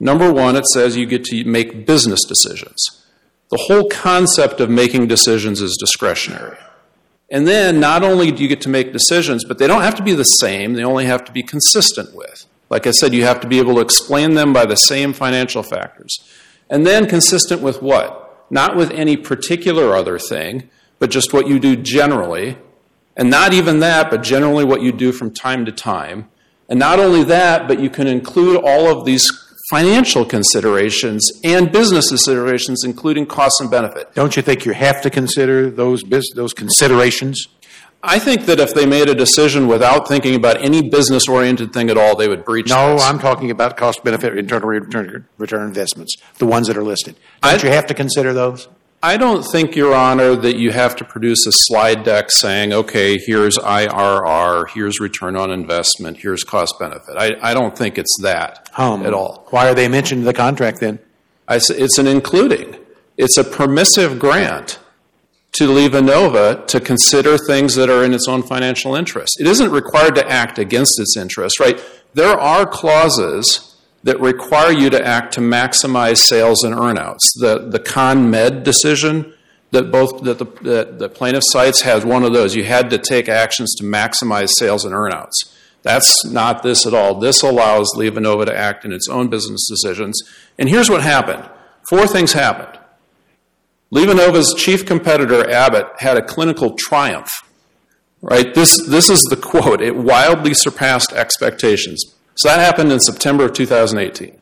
Number 0.00 0.32
one, 0.32 0.56
it 0.56 0.66
says 0.66 0.96
you 0.96 1.06
get 1.06 1.24
to 1.24 1.44
make 1.44 1.86
business 1.86 2.24
decisions. 2.24 3.04
The 3.50 3.64
whole 3.68 3.88
concept 3.88 4.60
of 4.60 4.70
making 4.70 5.08
decisions 5.08 5.60
is 5.60 5.76
discretionary. 5.78 6.56
And 7.30 7.46
then 7.46 7.78
not 7.78 8.02
only 8.02 8.30
do 8.30 8.42
you 8.42 8.48
get 8.48 8.62
to 8.62 8.68
make 8.68 8.92
decisions, 8.92 9.44
but 9.44 9.58
they 9.58 9.66
don't 9.66 9.82
have 9.82 9.96
to 9.96 10.02
be 10.02 10.14
the 10.14 10.24
same, 10.24 10.72
they 10.72 10.84
only 10.84 11.04
have 11.04 11.24
to 11.26 11.32
be 11.32 11.42
consistent 11.42 12.14
with. 12.14 12.46
Like 12.70 12.86
I 12.86 12.90
said, 12.92 13.12
you 13.12 13.24
have 13.24 13.40
to 13.40 13.46
be 13.46 13.58
able 13.58 13.74
to 13.74 13.80
explain 13.80 14.34
them 14.34 14.52
by 14.52 14.66
the 14.66 14.74
same 14.74 15.12
financial 15.12 15.62
factors. 15.62 16.18
And 16.70 16.86
then 16.86 17.06
consistent 17.06 17.62
with 17.62 17.82
what? 17.82 18.27
Not 18.50 18.76
with 18.76 18.90
any 18.90 19.16
particular 19.16 19.94
other 19.94 20.18
thing, 20.18 20.70
but 20.98 21.10
just 21.10 21.32
what 21.32 21.46
you 21.48 21.58
do 21.58 21.76
generally. 21.76 22.56
And 23.16 23.30
not 23.30 23.52
even 23.52 23.80
that, 23.80 24.10
but 24.10 24.22
generally 24.22 24.64
what 24.64 24.82
you 24.82 24.92
do 24.92 25.12
from 25.12 25.34
time 25.34 25.64
to 25.64 25.72
time. 25.72 26.28
And 26.68 26.78
not 26.78 27.00
only 27.00 27.24
that, 27.24 27.66
but 27.66 27.80
you 27.80 27.90
can 27.90 28.06
include 28.06 28.60
all 28.62 28.88
of 28.88 29.04
these 29.04 29.28
financial 29.70 30.24
considerations 30.24 31.30
and 31.44 31.70
business 31.70 32.08
considerations, 32.08 32.84
including 32.84 33.26
cost 33.26 33.60
and 33.60 33.70
benefit. 33.70 34.14
Don't 34.14 34.36
you 34.36 34.42
think 34.42 34.64
you 34.64 34.72
have 34.72 35.02
to 35.02 35.10
consider 35.10 35.70
those 35.70 36.02
bus- 36.02 36.32
those 36.34 36.54
considerations? 36.54 37.48
I 38.02 38.18
think 38.20 38.46
that 38.46 38.60
if 38.60 38.74
they 38.74 38.86
made 38.86 39.08
a 39.08 39.14
decision 39.14 39.66
without 39.66 40.06
thinking 40.06 40.34
about 40.36 40.62
any 40.62 40.88
business 40.88 41.26
oriented 41.28 41.72
thing 41.72 41.90
at 41.90 41.98
all, 41.98 42.14
they 42.14 42.28
would 42.28 42.44
breach 42.44 42.68
No, 42.68 42.92
this. 42.94 43.02
I'm 43.02 43.18
talking 43.18 43.50
about 43.50 43.76
cost 43.76 44.04
benefit 44.04 44.38
internal 44.38 44.68
rate 44.68 44.82
return, 44.84 45.26
return 45.36 45.66
investments, 45.66 46.14
the 46.38 46.46
ones 46.46 46.68
that 46.68 46.76
are 46.76 46.84
listed. 46.84 47.16
Don't 47.42 47.54
I- 47.62 47.66
you 47.66 47.72
have 47.72 47.86
to 47.86 47.94
consider 47.94 48.32
those? 48.32 48.68
I 49.00 49.16
don't 49.16 49.44
think, 49.44 49.76
Your 49.76 49.94
Honor, 49.94 50.34
that 50.34 50.56
you 50.56 50.72
have 50.72 50.96
to 50.96 51.04
produce 51.04 51.46
a 51.46 51.52
slide 51.52 52.02
deck 52.02 52.32
saying, 52.32 52.72
okay, 52.72 53.16
here's 53.16 53.56
IRR, 53.56 54.66
here's 54.74 54.98
return 54.98 55.36
on 55.36 55.52
investment, 55.52 56.16
here's 56.18 56.42
cost 56.42 56.78
benefit. 56.80 57.16
I, 57.16 57.36
I 57.40 57.54
don't 57.54 57.78
think 57.78 57.96
it's 57.96 58.16
that 58.22 58.68
Um, 58.76 59.06
at 59.06 59.14
all. 59.14 59.46
Why 59.50 59.68
are 59.68 59.74
they 59.74 59.86
mentioned 59.86 60.20
in 60.20 60.24
the 60.24 60.32
contract 60.34 60.80
then? 60.80 60.98
I 61.46 61.56
it's 61.56 61.98
an 61.98 62.08
including. 62.08 62.76
It's 63.16 63.38
a 63.38 63.44
permissive 63.44 64.18
grant 64.18 64.78
to 65.52 65.68
LivaNova 65.68 66.66
to 66.66 66.80
consider 66.80 67.36
things 67.38 67.74
that 67.74 67.90
are 67.90 68.04
in 68.04 68.14
its 68.14 68.28
own 68.28 68.42
financial 68.42 68.94
interest. 68.94 69.40
It 69.40 69.46
isn't 69.46 69.70
required 69.70 70.14
to 70.16 70.28
act 70.28 70.58
against 70.58 71.00
its 71.00 71.16
interest, 71.16 71.58
right? 71.58 71.82
There 72.14 72.38
are 72.38 72.66
clauses 72.66 73.76
that 74.04 74.20
require 74.20 74.72
you 74.72 74.90
to 74.90 75.04
act 75.04 75.34
to 75.34 75.40
maximize 75.40 76.18
sales 76.18 76.62
and 76.62 76.74
earnouts. 76.74 77.18
The, 77.40 77.68
the 77.68 77.80
ConMed 77.80 78.62
decision 78.62 79.34
that 79.70 79.90
both 79.90 80.22
that 80.24 80.38
the, 80.38 80.46
that 80.62 80.98
the 80.98 81.08
plaintiff 81.08 81.42
cites 81.46 81.82
has 81.82 82.04
one 82.04 82.24
of 82.24 82.32
those. 82.32 82.54
You 82.54 82.64
had 82.64 82.90
to 82.90 82.98
take 82.98 83.28
actions 83.28 83.74
to 83.76 83.84
maximize 83.84 84.50
sales 84.56 84.84
and 84.84 84.94
earnouts. 84.94 85.54
That's 85.82 86.24
not 86.24 86.62
this 86.62 86.86
at 86.86 86.94
all. 86.94 87.20
This 87.20 87.42
allows 87.42 87.92
LivaNova 87.94 88.46
to 88.46 88.56
act 88.56 88.84
in 88.84 88.92
its 88.92 89.08
own 89.08 89.28
business 89.28 89.66
decisions. 89.68 90.20
And 90.58 90.68
here's 90.68 90.90
what 90.90 91.02
happened. 91.02 91.48
Four 91.88 92.06
things 92.06 92.32
happened. 92.32 92.77
LivaNova's 93.92 94.54
chief 94.58 94.84
competitor, 94.84 95.48
Abbott, 95.50 95.86
had 95.98 96.16
a 96.16 96.22
clinical 96.22 96.74
triumph. 96.74 97.30
Right? 98.20 98.52
This, 98.52 98.84
this 98.86 99.08
is 99.08 99.22
the 99.30 99.36
quote. 99.36 99.80
It 99.80 99.96
wildly 99.96 100.52
surpassed 100.52 101.12
expectations. 101.12 102.04
So 102.34 102.48
that 102.48 102.60
happened 102.60 102.92
in 102.92 103.00
September 103.00 103.44
of 103.44 103.52
2018. 103.52 104.38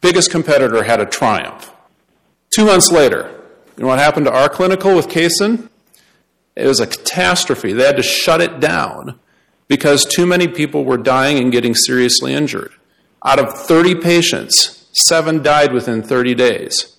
Biggest 0.00 0.30
competitor 0.30 0.82
had 0.84 1.00
a 1.00 1.06
triumph. 1.06 1.72
Two 2.54 2.66
months 2.66 2.90
later, 2.90 3.40
you 3.76 3.82
know 3.82 3.88
what 3.88 3.98
happened 3.98 4.26
to 4.26 4.32
our 4.32 4.48
clinical 4.48 4.94
with 4.94 5.08
Caisson? 5.08 5.68
It 6.54 6.66
was 6.66 6.80
a 6.80 6.86
catastrophe. 6.86 7.72
They 7.72 7.84
had 7.84 7.96
to 7.96 8.02
shut 8.02 8.40
it 8.40 8.60
down 8.60 9.18
because 9.68 10.04
too 10.04 10.26
many 10.26 10.48
people 10.48 10.84
were 10.84 10.96
dying 10.96 11.38
and 11.38 11.52
getting 11.52 11.74
seriously 11.74 12.32
injured. 12.32 12.72
Out 13.24 13.38
of 13.38 13.52
30 13.52 13.96
patients, 13.96 14.88
seven 14.92 15.42
died 15.42 15.72
within 15.72 16.02
30 16.02 16.34
days. 16.34 16.95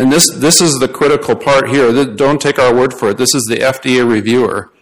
And 0.00 0.10
this, 0.10 0.30
this 0.34 0.62
is 0.62 0.78
the 0.78 0.88
critical 0.88 1.36
part 1.36 1.68
here. 1.68 1.92
Don't 2.06 2.40
take 2.40 2.58
our 2.58 2.74
word 2.74 2.94
for 2.94 3.10
it. 3.10 3.18
This 3.18 3.34
is 3.34 3.44
the 3.44 3.56
FDA 3.56 4.02
reviewer. 4.08 4.72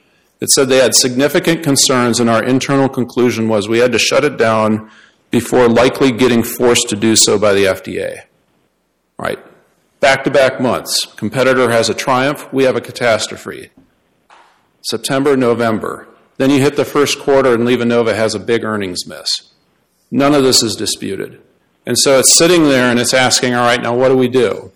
It 0.40 0.48
said 0.50 0.68
they 0.68 0.76
had 0.76 0.94
significant 0.94 1.64
concerns, 1.64 2.20
and 2.20 2.30
our 2.30 2.44
internal 2.44 2.88
conclusion 2.88 3.48
was 3.48 3.68
we 3.68 3.80
had 3.80 3.90
to 3.90 3.98
shut 3.98 4.22
it 4.22 4.36
down 4.36 4.88
before 5.32 5.68
likely 5.68 6.12
getting 6.12 6.44
forced 6.44 6.88
to 6.90 6.94
do 6.94 7.16
so 7.16 7.36
by 7.36 7.52
the 7.52 7.64
FDA. 7.64 8.26
Right? 9.18 9.40
Back 9.98 10.22
to 10.22 10.30
back 10.30 10.60
months. 10.60 11.04
Competitor 11.16 11.68
has 11.68 11.90
a 11.90 11.94
triumph, 11.94 12.52
we 12.52 12.62
have 12.62 12.76
a 12.76 12.80
catastrophe. 12.80 13.70
September, 14.82 15.36
November. 15.36 16.06
Then 16.36 16.50
you 16.50 16.60
hit 16.60 16.76
the 16.76 16.84
first 16.84 17.18
quarter, 17.18 17.54
and 17.54 17.64
LivaNova 17.64 18.14
has 18.14 18.36
a 18.36 18.38
big 18.38 18.62
earnings 18.62 19.04
miss. 19.04 19.52
None 20.12 20.32
of 20.32 20.44
this 20.44 20.62
is 20.62 20.76
disputed. 20.76 21.42
And 21.84 21.98
so 21.98 22.20
it's 22.20 22.38
sitting 22.38 22.68
there 22.68 22.88
and 22.88 23.00
it's 23.00 23.12
asking, 23.12 23.54
all 23.54 23.64
right, 23.64 23.82
now 23.82 23.96
what 23.96 24.10
do 24.10 24.16
we 24.16 24.28
do? 24.28 24.70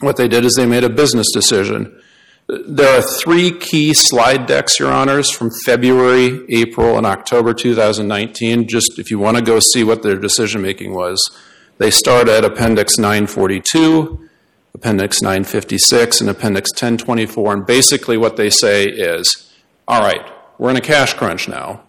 What 0.00 0.16
they 0.16 0.28
did 0.28 0.44
is 0.44 0.54
they 0.56 0.66
made 0.66 0.84
a 0.84 0.90
business 0.90 1.28
decision. 1.32 2.00
There 2.48 2.98
are 2.98 3.02
three 3.02 3.52
key 3.52 3.94
slide 3.94 4.46
decks, 4.46 4.80
Your 4.80 4.90
Honors, 4.90 5.30
from 5.30 5.50
February, 5.64 6.44
April, 6.48 6.96
and 6.98 7.06
October 7.06 7.54
2019. 7.54 8.66
Just 8.66 8.98
if 8.98 9.10
you 9.10 9.18
want 9.18 9.36
to 9.36 9.42
go 9.42 9.60
see 9.72 9.84
what 9.84 10.02
their 10.02 10.16
decision 10.16 10.62
making 10.62 10.92
was, 10.92 11.30
they 11.78 11.90
start 11.90 12.28
at 12.28 12.44
Appendix 12.44 12.98
942, 12.98 14.28
Appendix 14.74 15.22
956, 15.22 16.20
and 16.20 16.30
Appendix 16.30 16.70
1024. 16.72 17.52
And 17.52 17.66
basically, 17.66 18.16
what 18.16 18.36
they 18.36 18.50
say 18.50 18.84
is 18.84 19.50
all 19.90 20.00
right, 20.00 20.24
we're 20.56 20.70
in 20.70 20.76
a 20.76 20.80
cash 20.80 21.14
crunch 21.14 21.48
now. 21.48 21.82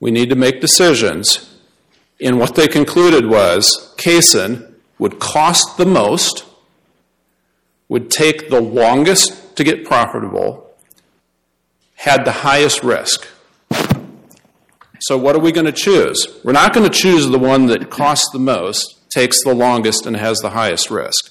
We 0.00 0.10
need 0.10 0.30
to 0.30 0.34
make 0.34 0.62
decisions. 0.62 1.54
And 2.18 2.38
what 2.38 2.54
they 2.54 2.68
concluded 2.68 3.26
was 3.26 3.94
Caisson 3.98 4.74
would 4.98 5.18
cost 5.18 5.76
the 5.76 5.84
most, 5.84 6.46
would 7.88 8.10
take 8.10 8.50
the 8.50 8.60
longest 8.60 9.56
to 9.56 9.64
get 9.64 9.84
profitable, 9.84 10.74
had 11.96 12.24
the 12.24 12.32
highest 12.32 12.82
risk. 12.82 13.28
So, 15.00 15.18
what 15.18 15.36
are 15.36 15.40
we 15.40 15.52
going 15.52 15.66
to 15.66 15.72
choose? 15.72 16.40
We're 16.44 16.52
not 16.52 16.72
going 16.72 16.90
to 16.90 16.96
choose 16.96 17.28
the 17.28 17.38
one 17.38 17.66
that 17.66 17.90
costs 17.90 18.30
the 18.32 18.38
most, 18.38 19.10
takes 19.10 19.42
the 19.44 19.54
longest, 19.54 20.06
and 20.06 20.16
has 20.16 20.38
the 20.38 20.50
highest 20.50 20.90
risk. 20.90 21.30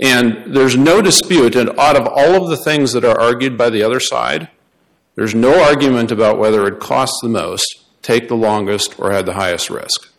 And 0.00 0.54
there's 0.54 0.76
no 0.76 1.02
dispute, 1.02 1.56
and 1.56 1.70
out 1.78 1.96
of 1.96 2.06
all 2.06 2.42
of 2.42 2.50
the 2.50 2.56
things 2.56 2.92
that 2.92 3.04
are 3.04 3.18
argued 3.18 3.56
by 3.56 3.70
the 3.70 3.82
other 3.82 4.00
side, 4.00 4.48
there's 5.16 5.34
no 5.34 5.60
argument 5.60 6.12
about 6.12 6.38
whether 6.38 6.66
it 6.68 6.78
costs 6.78 7.18
the 7.22 7.28
most, 7.28 7.82
take 8.02 8.28
the 8.28 8.36
longest, 8.36 9.00
or 9.00 9.10
had 9.10 9.26
the 9.26 9.34
highest 9.34 9.70
risk. 9.70 10.12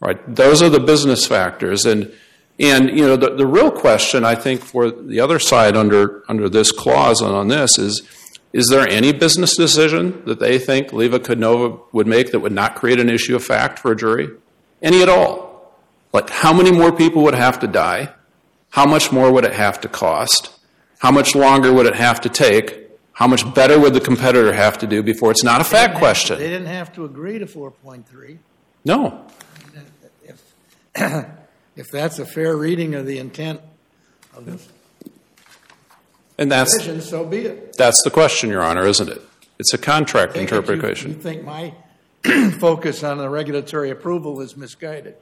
Right? 0.00 0.20
Those 0.32 0.62
are 0.62 0.68
the 0.68 0.80
business 0.80 1.26
factors. 1.26 1.84
And, 1.84 2.12
and 2.58 2.90
you 2.90 3.06
know, 3.06 3.16
the, 3.16 3.34
the 3.34 3.46
real 3.46 3.70
question, 3.70 4.24
I 4.24 4.34
think, 4.34 4.62
for 4.62 4.90
the 4.90 5.20
other 5.20 5.38
side 5.38 5.76
under, 5.76 6.22
under 6.28 6.48
this 6.48 6.70
clause 6.70 7.20
and 7.20 7.32
on 7.32 7.48
this 7.48 7.78
is, 7.78 8.02
is 8.52 8.68
there 8.70 8.88
any 8.88 9.12
business 9.12 9.56
decision 9.56 10.22
that 10.26 10.38
they 10.38 10.58
think 10.60 10.92
Leva 10.92 11.18
Cudnova 11.18 11.80
would 11.92 12.06
make 12.06 12.30
that 12.30 12.38
would 12.38 12.52
not 12.52 12.76
create 12.76 13.00
an 13.00 13.10
issue 13.10 13.34
of 13.34 13.44
fact 13.44 13.80
for 13.80 13.90
a 13.90 13.96
jury? 13.96 14.28
Any 14.80 15.02
at 15.02 15.08
all? 15.08 15.74
Like, 16.12 16.30
how 16.30 16.52
many 16.52 16.70
more 16.70 16.92
people 16.92 17.24
would 17.24 17.34
have 17.34 17.58
to 17.60 17.66
die? 17.66 18.14
How 18.70 18.86
much 18.86 19.10
more 19.10 19.32
would 19.32 19.44
it 19.44 19.54
have 19.54 19.80
to 19.80 19.88
cost? 19.88 20.56
How 21.00 21.10
much 21.10 21.34
longer 21.34 21.72
would 21.72 21.86
it 21.86 21.96
have 21.96 22.20
to 22.20 22.28
take? 22.28 22.88
How 23.12 23.26
much 23.26 23.52
better 23.54 23.80
would 23.80 23.94
the 23.94 24.00
competitor 24.00 24.52
have 24.52 24.78
to 24.78 24.86
do 24.86 25.02
before 25.02 25.32
it's 25.32 25.42
not 25.42 25.60
a 25.60 25.64
fact 25.64 25.98
question? 25.98 26.38
They 26.38 26.48
didn't 26.48 26.68
have 26.68 26.92
to 26.94 27.04
agree 27.04 27.40
to 27.40 27.46
4.3. 27.46 28.38
No. 28.84 29.26
If, 31.76 31.90
that's 31.90 32.18
a 32.18 32.26
fair 32.26 32.56
reading 32.56 32.94
of 32.94 33.06
the 33.06 33.18
intent 33.18 33.60
of 34.36 34.46
the 34.46 34.60
And 36.38 36.50
that's, 36.50 36.72
decision, 36.78 37.00
so 37.00 37.24
be 37.24 37.38
it. 37.46 37.76
that's 37.76 38.00
the 38.04 38.10
question, 38.10 38.50
Your 38.50 38.62
Honor, 38.62 38.86
isn't 38.86 39.08
it? 39.08 39.20
It's 39.58 39.72
a 39.74 39.78
contract 39.78 40.32
I 40.32 40.34
think 40.38 40.50
that 40.50 40.56
you- 40.56 40.60
interpretation. 40.60 41.10
You 41.12 41.16
think 41.16 41.44
my 41.44 41.74
focus 42.58 43.02
on 43.04 43.18
the 43.18 43.28
regulatory 43.28 43.90
approval 43.90 44.40
is 44.40 44.56
misguided. 44.56 45.16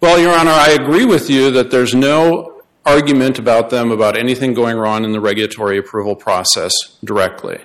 Well, 0.00 0.18
Your 0.18 0.36
Honor, 0.36 0.50
I 0.52 0.70
agree 0.70 1.04
with 1.04 1.28
you 1.28 1.50
that 1.52 1.70
there's 1.70 1.94
no 1.94 2.62
argument 2.86 3.38
about 3.38 3.70
them 3.70 3.90
about 3.90 4.16
anything 4.16 4.54
going 4.54 4.76
wrong 4.76 5.04
in 5.04 5.12
the 5.12 5.20
regulatory 5.20 5.78
approval 5.78 6.16
process 6.16 6.72
directly. 7.04 7.58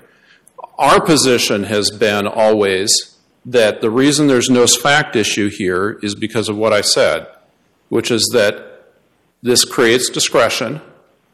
Our 0.78 1.00
position 1.00 1.64
has 1.64 1.92
been 1.92 2.28
always 2.28 3.16
that 3.46 3.82
the 3.82 3.90
reason 3.92 4.28
there's 4.28 4.50
no 4.50 4.66
fact 4.68 5.16
issue 5.16 5.50
here 5.50 6.00
is 6.02 6.16
because 6.16 6.50
of 6.50 6.58
what 6.58 6.74
I 6.74 6.82
said, 6.82 7.28
which 7.90 8.12
is 8.12 8.30
that 8.34 8.94
this 9.42 9.66
creates 9.66 10.10
discretion 10.10 10.82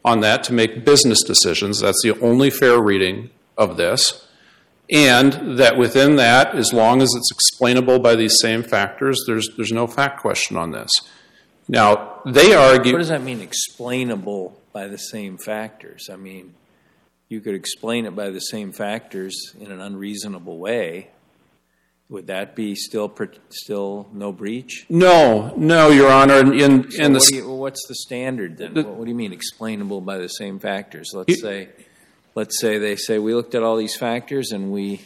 on 0.04 0.20
that 0.20 0.42
to 0.44 0.52
make 0.52 0.84
business 0.84 1.22
decisions. 1.22 1.80
That's 1.80 2.02
the 2.02 2.18
only 2.20 2.50
fair 2.50 2.80
reading 2.80 3.30
of 3.56 3.76
this. 3.76 4.26
And 4.90 5.58
that 5.58 5.76
within 5.76 6.16
that, 6.16 6.54
as 6.54 6.72
long 6.72 7.00
as 7.00 7.10
it's 7.14 7.30
explainable 7.30 8.00
by 8.00 8.16
these 8.16 8.36
same 8.40 8.64
factors, 8.64 9.22
there's, 9.26 9.48
there's 9.56 9.70
no 9.70 9.86
fact 9.86 10.20
question 10.20 10.56
on 10.56 10.72
this. 10.72 10.90
Now, 11.68 12.20
they 12.26 12.52
argue. 12.54 12.92
What 12.92 12.98
does 12.98 13.08
that 13.08 13.22
mean, 13.22 13.40
explainable 13.40 14.60
by 14.72 14.88
the 14.88 14.98
same 14.98 15.38
factors? 15.38 16.10
I 16.12 16.16
mean, 16.16 16.54
you 17.28 17.40
could 17.40 17.54
explain 17.54 18.06
it 18.06 18.16
by 18.16 18.30
the 18.30 18.40
same 18.40 18.72
factors 18.72 19.54
in 19.60 19.70
an 19.70 19.80
unreasonable 19.80 20.58
way, 20.58 21.10
would 22.10 22.26
that 22.26 22.54
be 22.56 22.74
still, 22.74 23.10
still 23.48 24.08
no 24.12 24.32
breach? 24.32 24.84
No, 24.90 25.54
no, 25.56 25.88
Your 25.90 26.10
Honor, 26.10 26.40
in, 26.40 26.52
in, 26.60 26.90
So 26.90 27.02
in 27.04 27.12
the, 27.12 27.18
what 27.20 27.28
do 27.28 27.34
you, 27.36 27.50
what's 27.54 27.86
the 27.88 27.94
standard 27.94 28.58
then? 28.58 28.74
The- 28.74 28.82
What 28.82 29.04
do 29.04 29.10
you 29.10 29.16
mean 29.16 29.32
explainable 29.32 30.00
by 30.02 30.18
the 30.18 30.28
same 30.28 30.58
factors? 30.58 31.12
Let's 31.14 31.40
say, 31.40 31.68
let's 32.34 32.60
say 32.60 32.78
they 32.78 32.96
say, 32.96 33.18
we 33.18 33.32
looked 33.34 33.54
at 33.54 33.62
all 33.62 33.76
these 33.76 33.96
factors 33.96 34.50
and 34.52 34.70
we, 34.72 35.00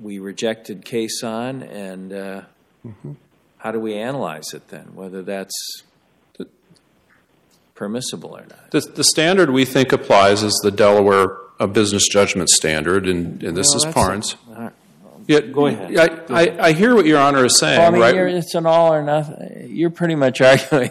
we 0.00 0.18
rejected 0.18 0.84
Caisson 0.84 1.62
and, 1.62 2.12
uh, 2.12 2.42
Mm-hmm. 2.86 3.12
how 3.58 3.70
do 3.70 3.78
we 3.78 3.94
analyze 3.94 4.52
it 4.54 4.66
then? 4.68 4.96
Whether 4.96 5.22
that's 5.22 5.82
permissible 7.76 8.36
or 8.36 8.40
not? 8.40 8.70
the, 8.72 8.80
the 8.80 9.04
standard 9.04 9.50
we 9.50 9.64
think 9.64 9.92
applies 9.92 10.42
is 10.42 10.52
the 10.64 10.70
Delaware 10.72 11.36
uh, 11.60 11.66
business 11.68 12.08
judgment 12.08 12.48
standard, 12.50 13.06
and, 13.06 13.42
and 13.42 13.56
this 13.56 13.68
Well, 13.72 13.86
is 13.88 13.94
Parnes. 13.94 14.36
a-. 14.50 14.72
Yeah, 15.26 15.40
Go 15.40 15.66
ahead. 15.66 15.96
I, 16.30 16.42
I, 16.44 16.66
I 16.68 16.72
hear 16.72 16.94
what 16.94 17.06
Your 17.06 17.18
Honor 17.18 17.44
is 17.44 17.58
saying, 17.58 17.78
Well, 17.78 17.88
I 17.88 17.90
mean, 17.90 18.00
right? 18.00 18.14
you're, 18.14 18.28
it's 18.28 18.54
an 18.54 18.66
all 18.66 18.92
or 18.92 19.02
nothing. 19.02 19.68
You're 19.70 19.90
pretty 19.90 20.14
much 20.14 20.40
arguing, 20.42 20.90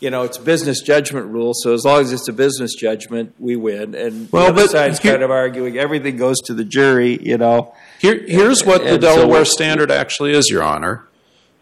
you 0.00 0.10
know, 0.10 0.22
it's 0.22 0.38
business 0.38 0.80
judgment 0.82 1.26
rule. 1.26 1.52
So 1.54 1.72
as 1.74 1.84
long 1.84 2.00
as 2.00 2.12
it's 2.12 2.28
a 2.28 2.32
business 2.32 2.74
judgment, 2.74 3.34
we 3.38 3.56
win. 3.56 3.94
And 3.94 4.30
Well, 4.32 4.44
the 4.44 4.48
other 4.52 4.62
but 4.62 4.70
side's 4.70 4.98
here- 4.98 5.12
kind 5.12 5.22
of 5.22 5.30
arguing 5.30 5.78
everything 5.78 6.16
goes 6.16 6.40
to 6.46 6.54
the 6.54 6.64
jury. 6.64 7.18
You 7.22 7.38
know, 7.38 7.74
Here, 8.00 8.22
here's 8.26 8.64
what 8.64 8.82
the 8.82 8.94
And 8.94 9.02
so 9.02 9.16
Delaware 9.16 9.40
what- 9.40 9.46
standard 9.48 9.90
actually 9.90 10.32
is, 10.32 10.48
Your 10.50 10.62
Honor. 10.62 11.06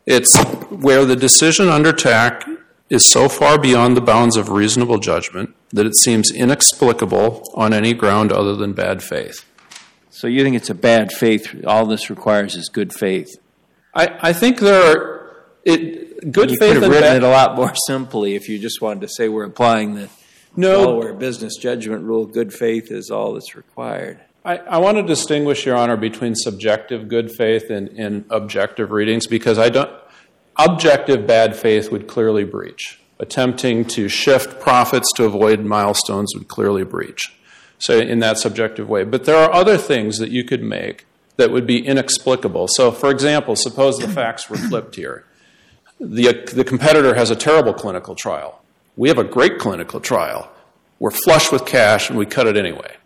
It's 0.06 0.36
where 0.70 1.04
the 1.04 1.16
decision 1.16 1.68
under 1.68 1.92
TAC 1.92 2.46
is 2.88 3.08
so 3.10 3.28
far 3.28 3.58
beyond 3.58 3.96
the 3.96 4.00
bounds 4.00 4.36
of 4.36 4.48
reasonable 4.48 4.98
judgment 4.98 5.54
that 5.72 5.86
it 5.86 5.94
seems 5.96 6.32
inexplicable 6.32 7.44
on 7.54 7.72
any 7.72 7.94
ground 7.94 8.32
other 8.32 8.56
than 8.56 8.72
bad 8.72 9.02
faith. 9.02 9.44
So 10.20 10.26
you 10.26 10.44
think 10.44 10.54
it's 10.54 10.68
a 10.68 10.74
bad 10.74 11.12
faith? 11.12 11.64
All 11.66 11.86
this 11.86 12.10
requires 12.10 12.54
is 12.54 12.68
good 12.68 12.92
faith. 12.92 13.40
I, 13.94 14.18
I 14.20 14.32
think 14.34 14.58
there 14.58 14.82
are 14.82 15.46
it, 15.64 16.30
good 16.30 16.50
You 16.50 16.56
faith 16.58 16.74
could 16.74 16.82
have 16.82 16.92
written 16.92 17.08
bad. 17.08 17.16
it 17.16 17.22
a 17.22 17.30
lot 17.30 17.56
more 17.56 17.72
simply 17.86 18.34
if 18.34 18.46
you 18.46 18.58
just 18.58 18.82
wanted 18.82 19.00
to 19.00 19.08
say 19.08 19.30
we're 19.30 19.44
applying 19.44 19.94
the 19.94 20.10
no, 20.54 20.84
Delaware 20.84 21.14
business 21.14 21.56
judgment 21.56 22.04
rule. 22.04 22.26
Good 22.26 22.52
faith 22.52 22.90
is 22.90 23.10
all 23.10 23.32
that's 23.32 23.56
required. 23.56 24.20
I, 24.44 24.58
I 24.58 24.76
want 24.76 24.98
to 24.98 25.02
distinguish, 25.02 25.64
Your 25.64 25.76
Honor, 25.76 25.96
between 25.96 26.34
subjective 26.34 27.08
good 27.08 27.32
faith 27.32 27.70
and, 27.70 27.88
and 27.88 28.26
objective 28.28 28.90
readings 28.90 29.26
because 29.26 29.58
I 29.58 29.70
don't. 29.70 29.90
Objective 30.56 31.26
bad 31.26 31.56
faith 31.56 31.90
would 31.90 32.08
clearly 32.08 32.44
breach. 32.44 33.00
Attempting 33.18 33.86
to 33.86 34.10
shift 34.10 34.60
profits 34.60 35.10
to 35.14 35.24
avoid 35.24 35.60
milestones 35.60 36.34
would 36.34 36.48
clearly 36.48 36.84
breach. 36.84 37.32
So, 37.80 37.98
in 37.98 38.20
that 38.20 38.38
subjective 38.38 38.88
way. 38.88 39.04
But 39.04 39.24
there 39.24 39.36
are 39.36 39.52
other 39.52 39.76
things 39.76 40.18
that 40.18 40.30
you 40.30 40.44
could 40.44 40.62
make 40.62 41.06
that 41.36 41.50
would 41.50 41.66
be 41.66 41.84
inexplicable. 41.84 42.68
So, 42.68 42.92
for 42.92 43.10
example, 43.10 43.56
suppose 43.56 43.98
the 43.98 44.08
facts 44.08 44.48
were 44.48 44.56
flipped 44.56 44.96
here. 44.96 45.24
The, 45.98 46.64
competitor 46.66 47.14
has 47.14 47.30
a 47.30 47.36
terrible 47.36 47.74
clinical 47.74 48.14
trial. 48.14 48.62
We 48.96 49.08
have 49.08 49.18
a 49.18 49.24
great 49.24 49.58
clinical 49.58 50.00
trial. 50.00 50.50
We're 50.98 51.10
flush 51.10 51.50
with 51.50 51.64
cash 51.64 52.10
and 52.10 52.18
we 52.18 52.26
cut 52.26 52.46
it 52.46 52.56
anyway 52.56 52.96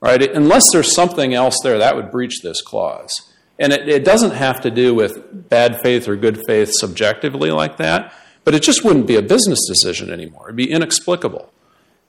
right? 0.00 0.22
Unless 0.22 0.64
there's 0.72 0.94
something 0.94 1.34
else 1.34 1.56
there, 1.62 1.78
that 1.78 1.96
would 1.96 2.10
breach 2.10 2.40
this 2.42 2.60
clause. 2.60 3.32
And 3.58 3.72
it, 3.72 3.88
it 3.88 4.04
doesn't 4.04 4.32
have 4.32 4.60
to 4.62 4.70
do 4.70 4.94
with 4.94 5.48
bad 5.48 5.80
faith 5.82 6.08
or 6.08 6.16
good 6.16 6.42
faith 6.46 6.70
subjectively 6.72 7.50
like 7.50 7.78
that, 7.78 8.12
but 8.44 8.54
it 8.54 8.62
just 8.62 8.84
wouldn't 8.84 9.06
be 9.06 9.16
a 9.16 9.22
business 9.22 9.66
decision 9.66 10.10
anymore. 10.10 10.46
It'd 10.46 10.56
be 10.56 10.70
inexplicable. 10.70 11.52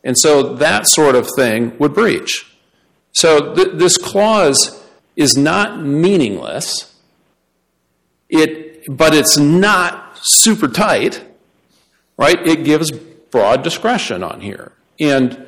And 0.04 0.16
so 0.18 0.56
that 0.56 0.84
sort 0.88 1.16
of 1.16 1.28
thing 1.36 1.78
would 1.80 1.94
breach. 1.94 2.56
So 3.12 3.54
th- 3.54 3.72
this 3.74 3.98
clause 3.98 4.84
is 5.16 5.36
not 5.36 5.84
meaningless, 5.84 6.96
it, 8.30 8.84
but 8.90 9.14
it's 9.14 9.38
not 9.38 10.18
super 10.22 10.68
tight, 10.68 11.24
right? 12.18 12.46
It 12.48 12.64
gives 12.64 12.92
broad 12.92 13.64
discretion 13.64 14.24
on 14.24 14.42
here. 14.42 14.74
And 15.00 15.48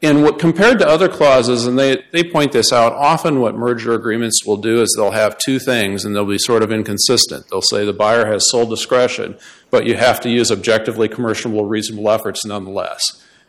and 0.00 0.22
what 0.22 0.38
compared 0.38 0.78
to 0.78 0.86
other 0.86 1.08
clauses, 1.08 1.66
and 1.66 1.76
they, 1.76 2.04
they 2.12 2.22
point 2.22 2.52
this 2.52 2.72
out, 2.72 2.92
often 2.92 3.40
what 3.40 3.56
merger 3.56 3.94
agreements 3.94 4.44
will 4.46 4.56
do 4.56 4.80
is 4.80 4.94
they'll 4.96 5.10
have 5.10 5.36
two 5.38 5.58
things 5.58 6.04
and 6.04 6.14
they'll 6.14 6.24
be 6.24 6.38
sort 6.38 6.62
of 6.62 6.70
inconsistent. 6.70 7.48
They'll 7.48 7.62
say 7.62 7.84
the 7.84 7.92
buyer 7.92 8.26
has 8.26 8.48
sole 8.48 8.64
discretion, 8.64 9.36
but 9.70 9.86
you 9.86 9.96
have 9.96 10.20
to 10.20 10.30
use 10.30 10.52
objectively 10.52 11.08
commercial 11.08 11.64
reasonable 11.64 12.08
efforts 12.10 12.44
nonetheless. 12.44 13.00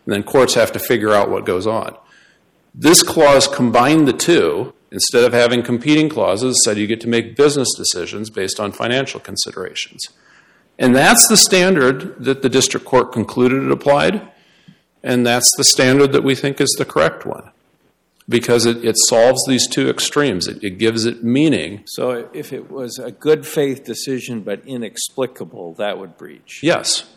And 0.06 0.14
then 0.14 0.24
courts 0.24 0.56
have 0.56 0.72
to 0.72 0.80
figure 0.80 1.12
out 1.12 1.30
what 1.30 1.46
goes 1.46 1.68
on. 1.68 1.96
This 2.74 3.04
clause 3.04 3.48
combined 3.48 4.08
the 4.08 4.14
two. 4.14 4.74
Instead 4.92 5.24
of 5.24 5.34
having 5.34 5.62
competing 5.62 6.10
clauses, 6.10 6.60
said 6.64 6.78
you 6.78 6.88
get 6.88 7.00
to 7.02 7.08
make 7.08 7.36
business 7.36 7.68
decisions 7.78 8.32
based 8.32 8.60
on 8.60 8.72
financial 8.72 9.20
considerations. 9.20 10.02
And 10.80 10.96
that's 10.96 11.28
the 11.28 11.38
standard 11.38 12.24
that 12.24 12.42
the 12.42 12.50
district 12.50 12.88
court 12.88 13.12
concluded 13.12 13.64
it 13.64 13.72
applied. 13.72 14.28
And 15.04 15.26
that's 15.28 15.50
the 15.58 15.64
standard 15.64 16.12
that 16.14 16.24
we 16.24 16.34
think 16.34 16.60
is 16.60 16.74
the 16.78 16.86
correct 16.86 17.26
one 17.26 17.52
because 18.30 18.66
it, 18.66 18.86
it 18.86 18.96
solves 19.08 19.44
these 19.48 19.68
two 19.68 19.90
extremes. 19.90 20.48
It, 20.48 20.64
it 20.64 20.78
gives 20.78 21.06
it 21.06 21.24
meaning. 21.24 21.84
So 21.88 22.30
if 22.32 22.54
it 22.54 22.72
was 22.72 23.00
a 23.00 23.12
good 23.12 23.46
faith 23.46 23.84
decision 23.84 24.42
but 24.42 24.66
inexplicable, 24.66 25.74
that 25.74 25.98
would 25.98 26.16
breach. 26.16 26.62
Yes, 26.62 27.10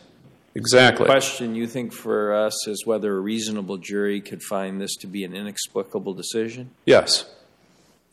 exactly. 0.54 1.04
The 1.04 1.12
question 1.12 1.54
you 1.54 1.66
think 1.66 1.92
for 1.92 2.32
us 2.34 2.66
is 2.66 2.84
whether 2.86 3.16
a 3.16 3.20
reasonable 3.20 3.78
jury 3.78 4.20
could 4.20 4.42
find 4.42 4.80
this 4.80 4.94
to 4.96 5.06
be 5.06 5.24
an 5.24 5.34
inexplicable 5.34 6.14
decision? 6.14 6.70
Yes, 6.86 7.24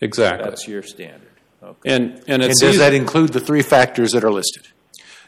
exactly. 0.02 0.49
That's 0.49 0.67
your 0.67 0.84
standard. 0.84 1.28
Okay. 1.62 1.93
and, 1.93 2.13
and 2.28 2.41
And 2.41 2.43
does 2.43 2.63
easy- 2.63 2.78
that 2.78 2.93
include 2.93 3.34
the 3.34 3.39
three 3.41 3.62
factors 3.62 4.12
that 4.13 4.23
are 4.23 4.32
listed? 4.32 4.67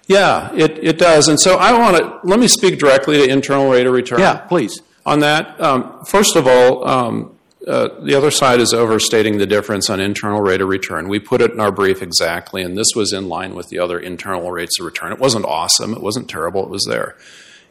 yeah, 0.07 0.51
it, 0.55 0.77
it 0.83 0.97
does. 0.97 1.27
And 1.27 1.39
so 1.39 1.55
I 1.57 1.77
want 1.77 1.97
to 1.97 2.19
let 2.23 2.39
me 2.39 2.47
speak 2.47 2.79
directly 2.79 3.17
to 3.17 3.29
internal 3.29 3.69
rate 3.69 3.85
of 3.85 3.93
return. 3.93 4.19
Yeah, 4.19 4.37
please. 4.37 4.81
On 5.05 5.19
that, 5.21 5.59
um, 5.61 6.03
first 6.05 6.35
of 6.35 6.47
all, 6.47 6.87
um, 6.87 7.37
Uh, 7.67 7.89
the 8.01 8.15
other 8.15 8.31
side 8.31 8.59
is 8.59 8.73
overstating 8.73 9.37
the 9.37 9.45
difference 9.45 9.87
on 9.89 9.99
internal 9.99 10.41
rate 10.41 10.61
of 10.61 10.67
return. 10.67 11.07
We 11.07 11.19
put 11.19 11.41
it 11.41 11.51
in 11.51 11.59
our 11.59 11.71
brief 11.71 12.01
exactly, 12.01 12.63
and 12.63 12.75
this 12.75 12.87
was 12.95 13.13
in 13.13 13.29
line 13.29 13.53
with 13.53 13.69
the 13.69 13.77
other 13.77 13.99
internal 13.99 14.51
rates 14.51 14.79
of 14.79 14.85
return. 14.85 15.11
It 15.11 15.19
wasn't 15.19 15.45
awesome, 15.45 15.93
it 15.93 16.01
wasn't 16.01 16.27
terrible, 16.27 16.63
it 16.63 16.69
was 16.69 16.85
there. 16.87 17.15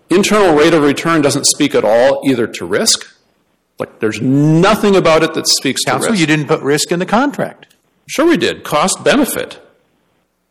Internal 0.09 0.55
rate 0.57 0.75
of 0.75 0.83
return 0.85 1.23
doesn't 1.23 1.47
speak 1.47 1.75
at 1.75 1.85
all 1.85 2.23
either 2.25 2.47
to 2.47 2.65
risk, 2.65 3.17
like 3.81 3.99
there's 3.99 4.21
nothing 4.21 4.95
about 4.95 5.23
it 5.25 5.35
that 5.35 5.49
speaks 5.49 5.83
to 5.83 5.91
Counsel, 5.91 6.11
risk. 6.13 6.21
you 6.21 6.27
didn't 6.27 6.47
put 6.47 6.61
risk 6.63 6.93
in 6.93 7.01
the 7.01 7.07
contract. 7.07 7.75
Sure, 8.07 8.27
we 8.27 8.37
did. 8.37 8.63
Cost 8.63 9.03
benefit, 9.03 9.61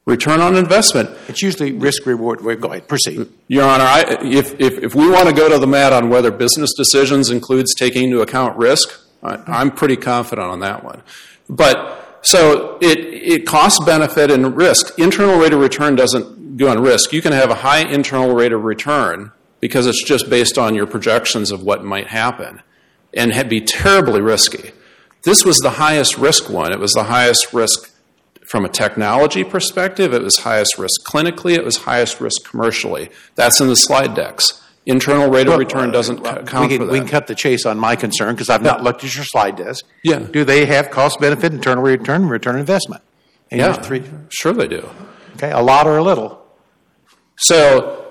return 0.06 0.42
on 0.42 0.56
investment. 0.58 1.10
It's 1.30 1.42
usually 1.42 1.72
risk 1.72 2.06
reward. 2.06 2.42
Wait, 2.42 2.60
Go 2.60 2.70
ahead, 2.70 2.88
proceed. 2.90 3.28
Your 3.48 3.64
Honor, 3.64 3.84
I, 3.86 4.18
if, 4.22 4.60
if, 4.60 4.80
if 4.80 4.96
we 4.96 5.10
want 5.10 5.30
to 5.30 5.34
go 5.34 5.48
to 5.48 5.60
the 5.60 5.68
mat 5.68 5.94
on 5.94 6.10
whether 6.10 6.30
business 6.32 6.74
decisions 6.76 7.30
includes 7.30 7.74
taking 7.76 8.06
into 8.06 8.22
account 8.22 8.58
risk, 8.58 9.00
I'm 9.22 9.72
pretty 9.72 9.98
confident 9.98 10.50
on 10.50 10.60
that 10.62 10.84
one. 10.84 11.02
But 11.50 12.20
so 12.22 12.78
it, 12.82 13.00
it 13.00 13.46
costs 13.46 13.84
benefit 13.86 14.32
and 14.32 14.56
risk. 14.56 14.98
Internal 15.00 15.40
rate 15.40 15.54
of 15.54 15.60
return 15.60 15.96
doesn't 15.96 16.58
go 16.58 16.70
on 16.70 16.82
risk. 16.82 17.14
You 17.14 17.22
can 17.22 17.32
have 17.32 17.50
a 17.50 17.56
high 17.56 17.86
internal 17.86 18.34
rate 18.34 18.52
of 18.52 18.64
return 18.64 19.32
because 19.60 19.88
it's 19.88 20.04
just 20.04 20.30
based 20.30 20.58
on 20.58 20.76
your 20.76 20.88
projections 20.88 21.52
of 21.52 21.64
what 21.64 21.84
might 21.84 22.08
happen 22.08 22.62
and 23.14 23.50
be 23.50 23.62
terribly 23.62 24.22
risky. 24.22 24.72
This 25.24 25.44
was 25.44 25.58
the 25.58 25.72
highest 25.72 26.18
risk 26.18 26.50
one. 26.50 26.72
It 26.72 26.80
was 26.80 26.94
the 26.94 27.06
highest 27.06 27.54
risk 27.54 27.92
from 28.50 28.66
a 28.66 28.70
technology 28.70 29.44
perspective, 29.44 30.12
it 30.12 30.24
was 30.24 30.38
highest 30.38 30.80
risk 30.80 31.06
clinically, 31.06 31.54
it 31.54 31.64
was 31.64 31.78
highest 31.78 32.20
risk 32.20 32.50
commercially. 32.50 33.12
That's 33.36 33.62
in 33.62 33.68
the 33.68 33.76
slide 33.76 34.16
decks. 34.16 34.64
Internal 34.90 35.30
rate 35.30 35.48
of 35.48 35.58
return 35.58 35.90
uh, 35.90 35.94
doesn't 35.94 36.18
c- 36.18 36.32
We 36.32 36.44
count 36.46 36.70
can, 36.72 36.88
we 36.90 37.00
can 37.00 37.08
cut 37.08 37.28
the 37.28 37.36
chase 37.36 37.66
on 37.66 37.78
my 37.78 37.96
concern 37.96 38.34
because 38.36 38.50
I've 38.50 38.62
not 38.64 38.84
looked 38.84 39.04
at 39.04 39.14
your 39.16 39.24
slide 39.26 39.56
desk. 39.56 39.86
Yeah. 40.04 40.20
Do 40.20 40.44
they 40.44 40.66
have 40.66 40.90
cost 40.90 41.20
benefit, 41.20 41.54
internal 41.54 41.84
return, 41.84 42.24
and 42.24 42.32
return 42.32 42.56
on 42.56 42.60
investment? 42.62 43.02
And 43.52 43.60
Yeah, 43.60 43.74
three. 43.74 44.04
sure 44.30 44.54
they 44.54 44.68
do. 44.68 44.90
Okay, 45.36 45.52
a 45.52 45.60
lot 45.62 45.86
or 45.88 45.98
a 45.98 46.04
little. 46.04 46.42
So 47.38 48.06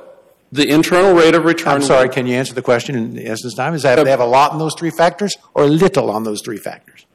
the 0.53 0.69
internal 0.69 1.15
rate 1.15 1.35
of 1.35 1.45
return. 1.45 1.75
I'm 1.75 1.83
sorry, 1.83 2.09
can 2.09 2.27
you 2.27 2.35
answer 2.35 2.55
the 2.55 2.63
question 2.63 2.95
in 2.95 3.15
the 3.15 3.27
essence 3.27 3.55
time? 3.55 3.75
Is 3.75 3.83
that 3.83 4.03
they 4.03 4.11
have 4.11 4.21
a 4.21 4.25
lot 4.27 4.53
in 4.53 4.59
those 4.59 4.75
three 4.79 4.91
factors 4.91 5.35
or 5.55 5.67
little 5.67 6.11
on 6.11 6.25
those 6.25 6.41
three 6.43 6.57
factors? 6.57 7.07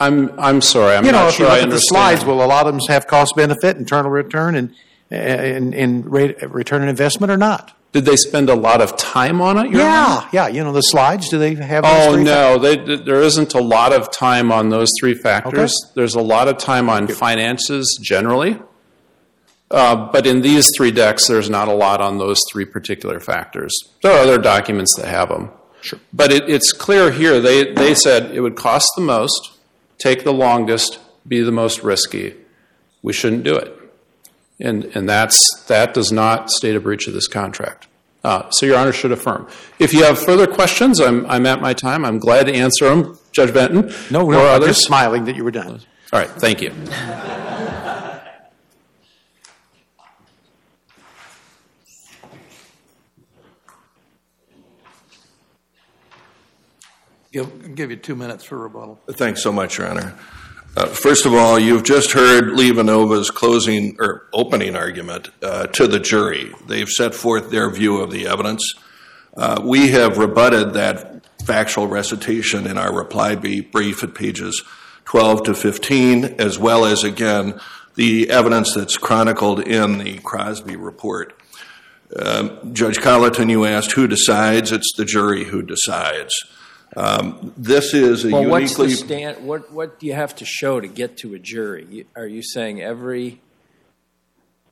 I'm 0.00 0.38
I'm 0.38 0.60
sorry. 0.60 0.96
I'm 0.96 1.04
You 1.04 1.12
know, 1.12 1.28
if 1.28 1.34
sure 1.34 1.46
you 1.46 1.52
look 1.52 1.60
I 1.60 1.64
at 1.64 1.70
the 1.70 1.78
slides, 1.78 2.24
will 2.24 2.44
a 2.44 2.46
lot 2.46 2.66
of 2.66 2.74
them 2.74 2.80
have 2.88 3.06
cost 3.06 3.34
benefit, 3.36 3.76
internal 3.76 4.10
return, 4.10 4.54
and 4.54 4.74
and, 5.10 5.74
and 5.74 6.10
rate, 6.10 6.36
return 6.50 6.82
on 6.82 6.88
investment 6.88 7.30
or 7.30 7.36
not? 7.36 7.72
Did 7.96 8.04
they 8.04 8.16
spend 8.16 8.50
a 8.50 8.54
lot 8.54 8.82
of 8.82 8.94
time 8.98 9.40
on 9.40 9.56
it? 9.56 9.68
Honor? 9.68 9.78
Yeah, 9.78 10.28
yeah. 10.30 10.48
You 10.48 10.62
know, 10.62 10.72
the 10.74 10.82
slides, 10.82 11.30
do 11.30 11.38
they 11.38 11.54
have 11.54 11.82
those 11.82 12.06
Oh 12.08 12.22
no, 12.22 12.58
they, 12.58 12.76
there 12.76 13.22
isn't 13.22 13.54
a 13.54 13.58
lot 13.62 13.94
of 13.94 14.12
time 14.12 14.52
on 14.52 14.68
those 14.68 14.90
three 15.00 15.14
factors. 15.14 15.72
Okay. 15.82 15.92
There's 15.94 16.14
a 16.14 16.20
lot 16.20 16.46
of 16.46 16.58
time 16.58 16.90
on 16.90 17.08
finances 17.08 17.98
generally, 18.02 18.58
uh, 19.70 20.12
but 20.12 20.26
in 20.26 20.42
these 20.42 20.66
three 20.76 20.90
decks, 20.90 21.26
there's 21.26 21.48
not 21.48 21.68
a 21.68 21.72
lot 21.72 22.02
on 22.02 22.18
those 22.18 22.38
three 22.52 22.66
particular 22.66 23.18
factors. 23.18 23.74
There 24.02 24.12
are 24.12 24.18
other 24.18 24.36
documents 24.36 24.94
that 24.98 25.08
have 25.08 25.30
them. 25.30 25.52
But 26.12 26.32
it, 26.32 26.50
it's 26.50 26.74
clear 26.74 27.10
here, 27.10 27.40
they, 27.40 27.72
they 27.72 27.94
said 27.94 28.30
it 28.32 28.42
would 28.42 28.56
cost 28.56 28.88
the 28.94 29.00
most, 29.00 29.56
take 29.96 30.22
the 30.22 30.34
longest, 30.34 30.98
be 31.26 31.40
the 31.40 31.50
most 31.50 31.82
risky. 31.82 32.34
We 33.00 33.14
shouldn't 33.14 33.44
do 33.44 33.56
it. 33.56 33.72
And, 34.58 34.84
and 34.94 35.08
that's, 35.08 35.38
that 35.68 35.92
does 35.92 36.10
not 36.10 36.50
state 36.50 36.76
a 36.76 36.80
breach 36.80 37.06
of 37.06 37.14
this 37.14 37.28
contract. 37.28 37.88
Uh, 38.24 38.50
so 38.50 38.66
Your 38.66 38.76
Honor 38.76 38.92
should 38.92 39.12
affirm. 39.12 39.46
If 39.78 39.92
you 39.92 40.02
have 40.04 40.18
further 40.18 40.46
questions, 40.46 40.98
I'm, 41.00 41.26
I'm 41.26 41.46
at 41.46 41.60
my 41.60 41.74
time. 41.74 42.04
I'm 42.04 42.18
glad 42.18 42.46
to 42.46 42.54
answer 42.54 42.88
them, 42.88 43.18
Judge 43.32 43.52
Benton. 43.54 43.92
No, 44.10 44.26
or 44.26 44.32
no, 44.32 44.48
I'm 44.48 44.62
just 44.62 44.84
smiling 44.84 45.26
that 45.26 45.36
you 45.36 45.44
were 45.44 45.50
done. 45.50 45.80
All 46.12 46.18
right, 46.18 46.30
thank 46.30 46.60
you. 46.60 46.72
Give, 57.32 57.74
give 57.74 57.90
you 57.90 57.96
two 57.96 58.16
minutes 58.16 58.44
for 58.44 58.56
rebuttal. 58.56 58.98
Thanks 59.10 59.42
so 59.42 59.52
much, 59.52 59.76
Your 59.76 59.88
Honor. 59.88 60.14
Uh, 60.76 60.86
First 60.86 61.24
of 61.24 61.32
all, 61.32 61.58
you've 61.58 61.84
just 61.84 62.12
heard 62.12 62.44
LivaNova's 62.48 63.30
closing 63.30 63.96
or 63.98 64.26
opening 64.32 64.76
argument 64.76 65.30
uh, 65.42 65.66
to 65.68 65.86
the 65.86 65.98
jury. 65.98 66.52
They've 66.66 66.88
set 66.88 67.14
forth 67.14 67.50
their 67.50 67.70
view 67.70 67.98
of 67.98 68.10
the 68.10 68.26
evidence. 68.26 68.74
Uh, 69.36 69.62
We 69.64 69.88
have 69.92 70.18
rebutted 70.18 70.74
that 70.74 71.24
factual 71.44 71.86
recitation 71.86 72.66
in 72.66 72.76
our 72.76 72.92
reply 72.92 73.36
brief 73.36 74.02
at 74.02 74.14
pages 74.14 74.62
12 75.06 75.44
to 75.44 75.54
15, 75.54 76.24
as 76.38 76.58
well 76.58 76.84
as, 76.84 77.04
again, 77.04 77.58
the 77.94 78.28
evidence 78.28 78.74
that's 78.74 78.98
chronicled 78.98 79.60
in 79.60 79.98
the 79.98 80.18
Crosby 80.18 80.76
report. 80.76 81.40
Um, 82.14 82.74
Judge 82.74 83.00
Colleton, 83.00 83.48
you 83.48 83.64
asked 83.64 83.92
who 83.92 84.06
decides. 84.06 84.72
It's 84.72 84.92
the 84.96 85.04
jury 85.04 85.44
who 85.44 85.62
decides. 85.62 86.34
Um, 86.94 87.52
This 87.56 87.94
is 87.94 88.24
a 88.24 88.28
uniquely... 88.28 88.50
what's 88.50 88.76
the 88.76 88.90
stand, 88.90 89.46
what, 89.46 89.72
what 89.72 89.98
do 89.98 90.06
you 90.06 90.14
have 90.14 90.34
to 90.36 90.44
show 90.44 90.80
to 90.80 90.88
get 90.88 91.16
to 91.18 91.34
a 91.34 91.38
jury? 91.38 92.06
Are 92.14 92.26
you 92.26 92.42
saying 92.42 92.82
every, 92.82 93.40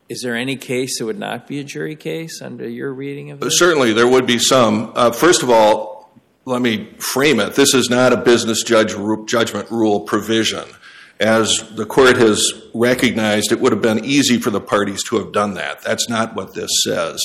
is 0.09 0.23
there 0.23 0.37
any 0.37 0.57
case 0.57 0.99
that 0.99 1.07
would 1.07 1.19
not 1.19 1.47
be 1.47 1.61
a 1.61 1.65
jury 1.65 1.97
case 1.97 2.41
under 2.41 2.69
your 2.69 2.93
reading 2.93 3.31
of 3.31 3.41
this? 3.41 3.59
Certainly, 3.59 3.95
there 3.95 4.09
would 4.09 4.27
be 4.27 4.39
some. 4.39 4.93
Uh, 4.95 5.11
First 5.11 5.43
of 5.43 5.51
all, 5.51 6.11
let 6.45 6.61
me 6.63 6.93
frame 6.99 7.41
it. 7.41 7.55
This 7.55 7.75
is 7.75 7.89
not 7.89 8.13
a 8.13 8.19
business 8.19 8.63
judgment 8.63 9.71
rule 9.71 10.01
provision. 10.01 10.65
As 11.21 11.63
the 11.75 11.87
court 11.87 12.17
has 12.17 12.53
recognized, 12.75 13.53
it 13.53 13.61
would 13.61 13.73
have 13.73 13.81
been 13.81 14.05
easy 14.05 14.39
for 14.39 14.51
the 14.51 14.61
parties 14.61 15.03
to 15.05 15.17
have 15.17 15.33
done 15.33 15.55
that. 15.55 15.83
That's 15.83 16.09
not 16.09 16.35
what 16.35 16.55
this 16.55 16.71
says. 16.83 17.25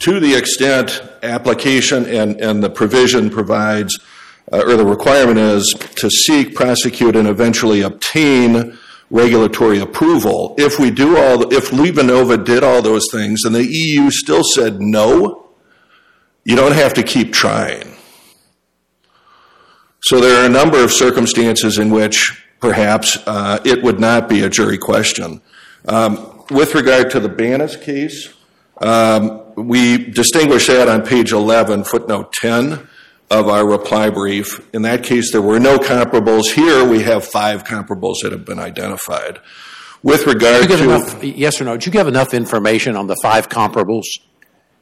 To 0.00 0.18
the 0.18 0.34
extent 0.34 1.02
application 1.22 2.06
and, 2.06 2.40
and 2.40 2.62
the 2.62 2.70
provision 2.70 3.28
provides, 3.28 4.00
uh, 4.52 4.62
or 4.66 4.76
the 4.76 4.84
requirement 4.86 5.38
is 5.38 5.74
to 5.96 6.10
seek, 6.10 6.54
prosecute, 6.54 7.16
and 7.16 7.28
eventually 7.28 7.82
obtain 7.82 8.76
regulatory 9.10 9.80
approval. 9.80 10.54
If 10.58 10.78
we 10.78 10.90
do 10.90 11.16
all, 11.16 11.38
the- 11.38 11.56
if 11.56 11.70
LivaNova 11.70 12.44
did 12.44 12.62
all 12.62 12.80
those 12.82 13.04
things 13.10 13.44
and 13.44 13.54
the 13.54 13.64
EU 13.66 14.10
still 14.10 14.42
said 14.44 14.80
no, 14.80 15.48
you 16.44 16.56
don't 16.56 16.72
have 16.74 16.94
to 16.94 17.02
keep 17.02 17.32
trying. 17.32 17.96
So 20.02 20.20
there 20.20 20.42
are 20.42 20.46
a 20.46 20.50
number 20.50 20.82
of 20.82 20.92
circumstances 20.92 21.78
in 21.78 21.90
which 21.90 22.42
perhaps 22.60 23.18
uh, 23.26 23.60
it 23.64 23.82
would 23.82 24.00
not 24.00 24.28
be 24.28 24.42
a 24.42 24.48
jury 24.48 24.78
question. 24.78 25.42
Um, 25.86 26.44
with 26.50 26.74
regard 26.74 27.10
to 27.12 27.20
the 27.20 27.28
Banas 27.28 27.80
case, 27.80 28.32
um, 28.78 29.42
we 29.56 29.98
distinguish 30.10 30.66
that 30.68 30.88
on 30.88 31.02
page 31.02 31.32
11, 31.32 31.84
footnote 31.84 32.32
10 32.32 32.88
of 33.30 33.48
our 33.48 33.66
reply 33.66 34.10
brief. 34.10 34.60
In 34.74 34.82
that 34.82 35.04
case, 35.04 35.30
there 35.32 35.42
were 35.42 35.60
no 35.60 35.78
comparables. 35.78 36.52
Here, 36.52 36.84
we 36.84 37.02
have 37.02 37.24
five 37.24 37.64
comparables 37.64 38.16
that 38.22 38.32
have 38.32 38.44
been 38.44 38.58
identified. 38.58 39.40
With 40.02 40.26
regard 40.26 40.62
Did 40.62 40.62
you 40.62 40.68
give 40.68 40.78
to, 40.78 40.84
enough, 40.84 41.24
yes 41.24 41.60
or 41.60 41.64
no, 41.64 41.72
did 41.72 41.86
you 41.86 41.92
give 41.92 42.08
enough 42.08 42.34
information 42.34 42.96
on 42.96 43.06
the 43.06 43.16
five 43.22 43.48
comparables? 43.48 44.04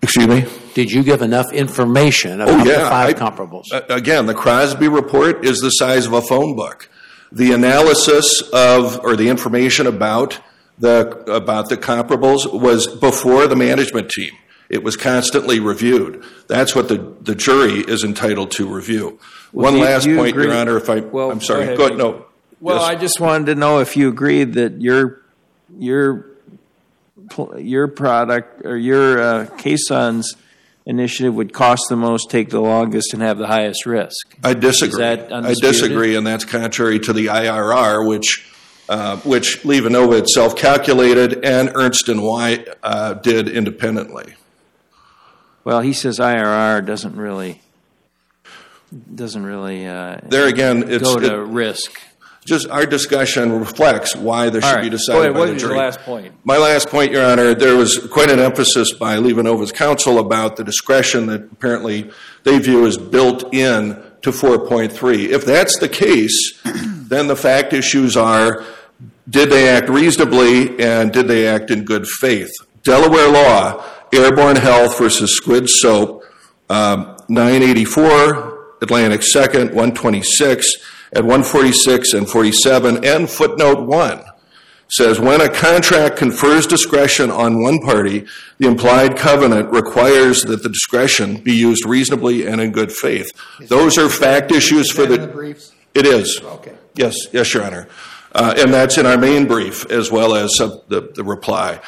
excuse 0.01 0.29
me? 0.29 0.47
Did 0.75 0.93
you 0.93 1.03
give 1.03 1.23
enough 1.23 1.53
information 1.53 2.41
about 2.41 2.61
oh, 2.61 2.65
the 2.65 2.75
five 2.75 3.09
I- 3.09 3.13
comparables? 3.15 3.65
Uh, 3.73 3.83
again, 3.89 4.27
the 4.27 4.35
Crosby 4.35 4.89
report 4.89 5.45
is 5.45 5.59
the 5.59 5.71
size 5.71 6.07
of 6.07 6.13
a 6.13 6.23
phone 6.23 6.55
book. 6.55 6.89
The 7.33 7.53
analysis 7.53 8.43
of, 8.53 9.01
or 9.05 9.17
the 9.17 9.29
information 9.29 9.87
about 9.87 10.41
the, 10.79 11.09
about 11.31 11.69
the 11.69 11.77
comparables 11.77 12.51
was 12.51 12.87
before 12.87 13.47
the 13.47 13.57
management 13.57 14.11
team. 14.11 14.33
It 14.69 14.83
was 14.83 14.97
constantly 14.97 15.61
reviewed. 15.61 16.25
That's 16.47 16.75
what 16.75 16.89
the, 16.89 16.99
the 17.23 17.35
jury 17.35 17.81
is 17.81 18.05
entitled 18.05 18.51
to 18.53 18.67
review. 18.67 19.19
One 19.53 19.79
last 19.79 20.07
point, 20.07 20.37
Your 20.37 20.53
Honor, 20.53 20.77
if 20.77 20.91
I, 20.91 21.01
Well, 21.01 21.31
I'm 21.31 21.41
sorry, 21.41 21.75
ahead. 21.75 21.97
no. 21.97 22.27
Well. 22.61 22.83
I 22.83 22.97
just 22.97 23.19
wanted 23.21 23.47
to 23.47 23.55
know 23.55 23.79
if 23.79 23.97
you 23.97 24.09
agreed 24.09 24.55
that 24.55 24.81
your, 24.81 25.23
your, 25.79 26.27
your 27.57 27.89
product 27.89 28.67
or 28.67 28.77
your 28.77 29.21
uh, 29.23 29.47
Caisson's 29.57 30.35
initiative 30.85 31.35
would 31.35 31.53
cost 31.53 31.85
the 31.89 31.97
most, 31.97 32.31
take 32.31 32.51
the 32.51 32.61
longest, 32.61 33.13
and 33.13 33.23
have 33.23 33.39
the 33.39 33.47
highest 33.47 33.87
risk. 33.87 34.37
I 34.43 34.55
disagree. 34.55 34.99
that 34.99 35.33
I 35.33 35.55
disagree, 35.55 36.15
and 36.17 36.27
that's 36.27 36.45
contrary 36.45 36.99
to 37.01 37.13
the 37.13 37.27
IRR, 37.27 38.07
which, 38.07 38.51
uh, 38.89 39.19
which 39.19 39.63
LivaNova 39.63 40.19
itself 40.19 40.57
calculated 40.57 41.45
and 41.45 41.71
Ernst 41.75 42.09
and 42.09 42.23
White 42.23 42.69
uh, 42.83 43.15
did 43.15 43.49
independently. 43.49 44.35
Well, 45.69 45.81
he 45.83 45.93
says 45.93 46.19
IRR 46.19 46.81
doesn't 46.87 47.15
really, 47.15 47.61
doesn't 49.15 49.45
really 49.45 49.87
uh, 49.87 50.17
There 50.27 50.47
again, 50.49 50.91
it's 50.91 51.05
go 51.05 51.21
to 51.21 51.43
it- 51.43 51.47
risk. 51.49 51.93
just 52.47 52.71
our 52.71 52.87
discussion 52.87 53.53
reflects 53.53 54.17
why 54.17 54.47
All 54.47 54.53
should 54.55 54.63
right, 54.65 54.81
be 54.85 54.89
decided 54.89 55.21
ahead. 55.21 55.33
by 55.35 55.39
What 55.41 55.47
the 55.49 55.55
is 55.57 55.63
your 55.63 55.77
last 55.77 56.01
point? 56.01 56.33
My 56.43 56.57
last 56.57 56.89
point, 56.89 57.13
Your 57.13 57.23
Honor, 57.23 57.53
there 57.53 57.77
was 57.77 57.99
quite 57.99 58.31
an 58.31 58.39
emphasis 58.41 58.95
by 58.95 59.17
LivaNova's 59.19 59.71
counsel 59.71 60.19
about 60.19 60.57
the 60.57 60.65
discretion 60.65 61.27
that 61.27 61.43
apparently 61.53 62.11
they 62.45 62.59
view 62.61 62.87
as 62.87 62.97
built 62.97 63.53
in 63.53 64.03
to 64.23 64.31
4.3. 64.33 65.29
If 65.29 65.45
that's 65.45 65.79
the 65.81 65.89
case, 65.91 66.59
then 66.65 67.27
the 67.27 67.37
fact 67.37 67.75
issues 67.75 68.17
are, 68.17 68.65
did 69.29 69.51
they 69.51 69.69
act 69.69 69.91
reasonably 69.91 70.81
and 70.81 71.13
did 71.13 71.29
they 71.29 71.47
act 71.47 71.71
in 71.71 71.85
good 71.85 72.07
faith? 72.09 72.53
Delaware 72.85 73.29
law, 73.29 73.85
Airborne 74.13 74.57
Health 74.57 74.99
versus 74.99 75.37
Squid 75.37 75.69
Soap, 75.69 76.23
um, 76.71 77.17
984, 77.29 78.77
Atlantic 78.83 79.21
2nd, 79.21 79.67
126, 79.75 80.73
at 81.13 81.23
146 81.25 82.13
and 82.13 82.29
47, 82.29 83.05
and 83.05 83.29
footnote 83.31 83.87
1 83.87 84.25
says 84.91 85.21
when 85.21 85.43
a 85.43 85.49
contract 85.51 86.17
confers 86.17 86.67
discretion 86.67 87.31
on 87.31 87.61
one 87.63 87.79
party, 87.81 88.25
the 88.57 88.67
implied 88.67 89.19
covenant 89.19 89.71
requires 89.71 90.41
that 90.45 90.63
the 90.63 90.69
discretion 90.71 91.37
be 91.37 91.53
used 91.53 91.85
reasonably 91.85 92.47
and 92.47 92.59
in 92.59 92.73
good 92.73 92.91
faith. 92.91 93.31
Those 93.69 93.99
are 93.99 94.09
fact 94.09 94.51
issues 94.51 94.91
for 94.91 95.03
Is 95.03 95.09
the 95.09 95.17
the. 95.19 95.27
briefs? 95.27 95.73
It 95.95 96.07
is. 96.07 96.41
Okay. 96.43 96.73
Yes, 96.95 97.15
yes, 97.33 97.53
Your 97.53 97.65
Honor. 97.65 97.87
Uh, 98.33 98.55
and 98.57 98.73
that's 98.73 98.97
in 98.97 99.05
our 99.05 99.19
main 99.19 99.47
brief 99.47 99.85
as 99.91 100.11
well 100.11 100.35
as 100.35 100.57
sub- 100.57 100.89
the, 100.89 101.13
the 101.15 101.23
reply. 101.25 101.81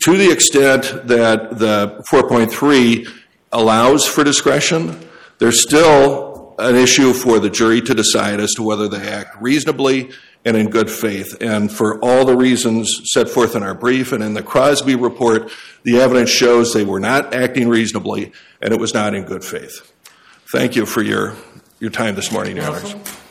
To 0.00 0.16
the 0.16 0.30
extent 0.30 0.82
that 1.08 1.58
the 1.58 2.04
4.3 2.10 3.08
allows 3.52 4.06
for 4.06 4.22
discretion, 4.22 5.00
there's 5.38 5.62
still 5.62 6.54
an 6.58 6.76
issue 6.76 7.12
for 7.12 7.38
the 7.38 7.48
jury 7.48 7.80
to 7.80 7.94
decide 7.94 8.40
as 8.40 8.52
to 8.54 8.62
whether 8.62 8.88
they 8.88 9.08
act 9.08 9.40
reasonably 9.40 10.10
and 10.44 10.56
in 10.56 10.70
good 10.70 10.90
faith. 10.90 11.36
And 11.40 11.72
for 11.72 11.98
all 12.00 12.24
the 12.24 12.36
reasons 12.36 13.00
set 13.04 13.28
forth 13.28 13.56
in 13.56 13.62
our 13.62 13.74
brief 13.74 14.12
and 14.12 14.22
in 14.22 14.34
the 14.34 14.42
Crosby 14.42 14.94
report, 14.94 15.50
the 15.84 15.98
evidence 15.98 16.30
shows 16.30 16.74
they 16.74 16.84
were 16.84 17.00
not 17.00 17.34
acting 17.34 17.68
reasonably 17.68 18.32
and 18.60 18.74
it 18.74 18.80
was 18.80 18.92
not 18.92 19.14
in 19.14 19.24
good 19.24 19.44
faith. 19.44 19.92
Thank 20.52 20.76
you 20.76 20.84
for 20.86 21.02
your, 21.02 21.34
your 21.80 21.90
time 21.90 22.14
this 22.14 22.30
morning, 22.32 22.56
Your 22.56 22.66
Honors. 22.66 22.94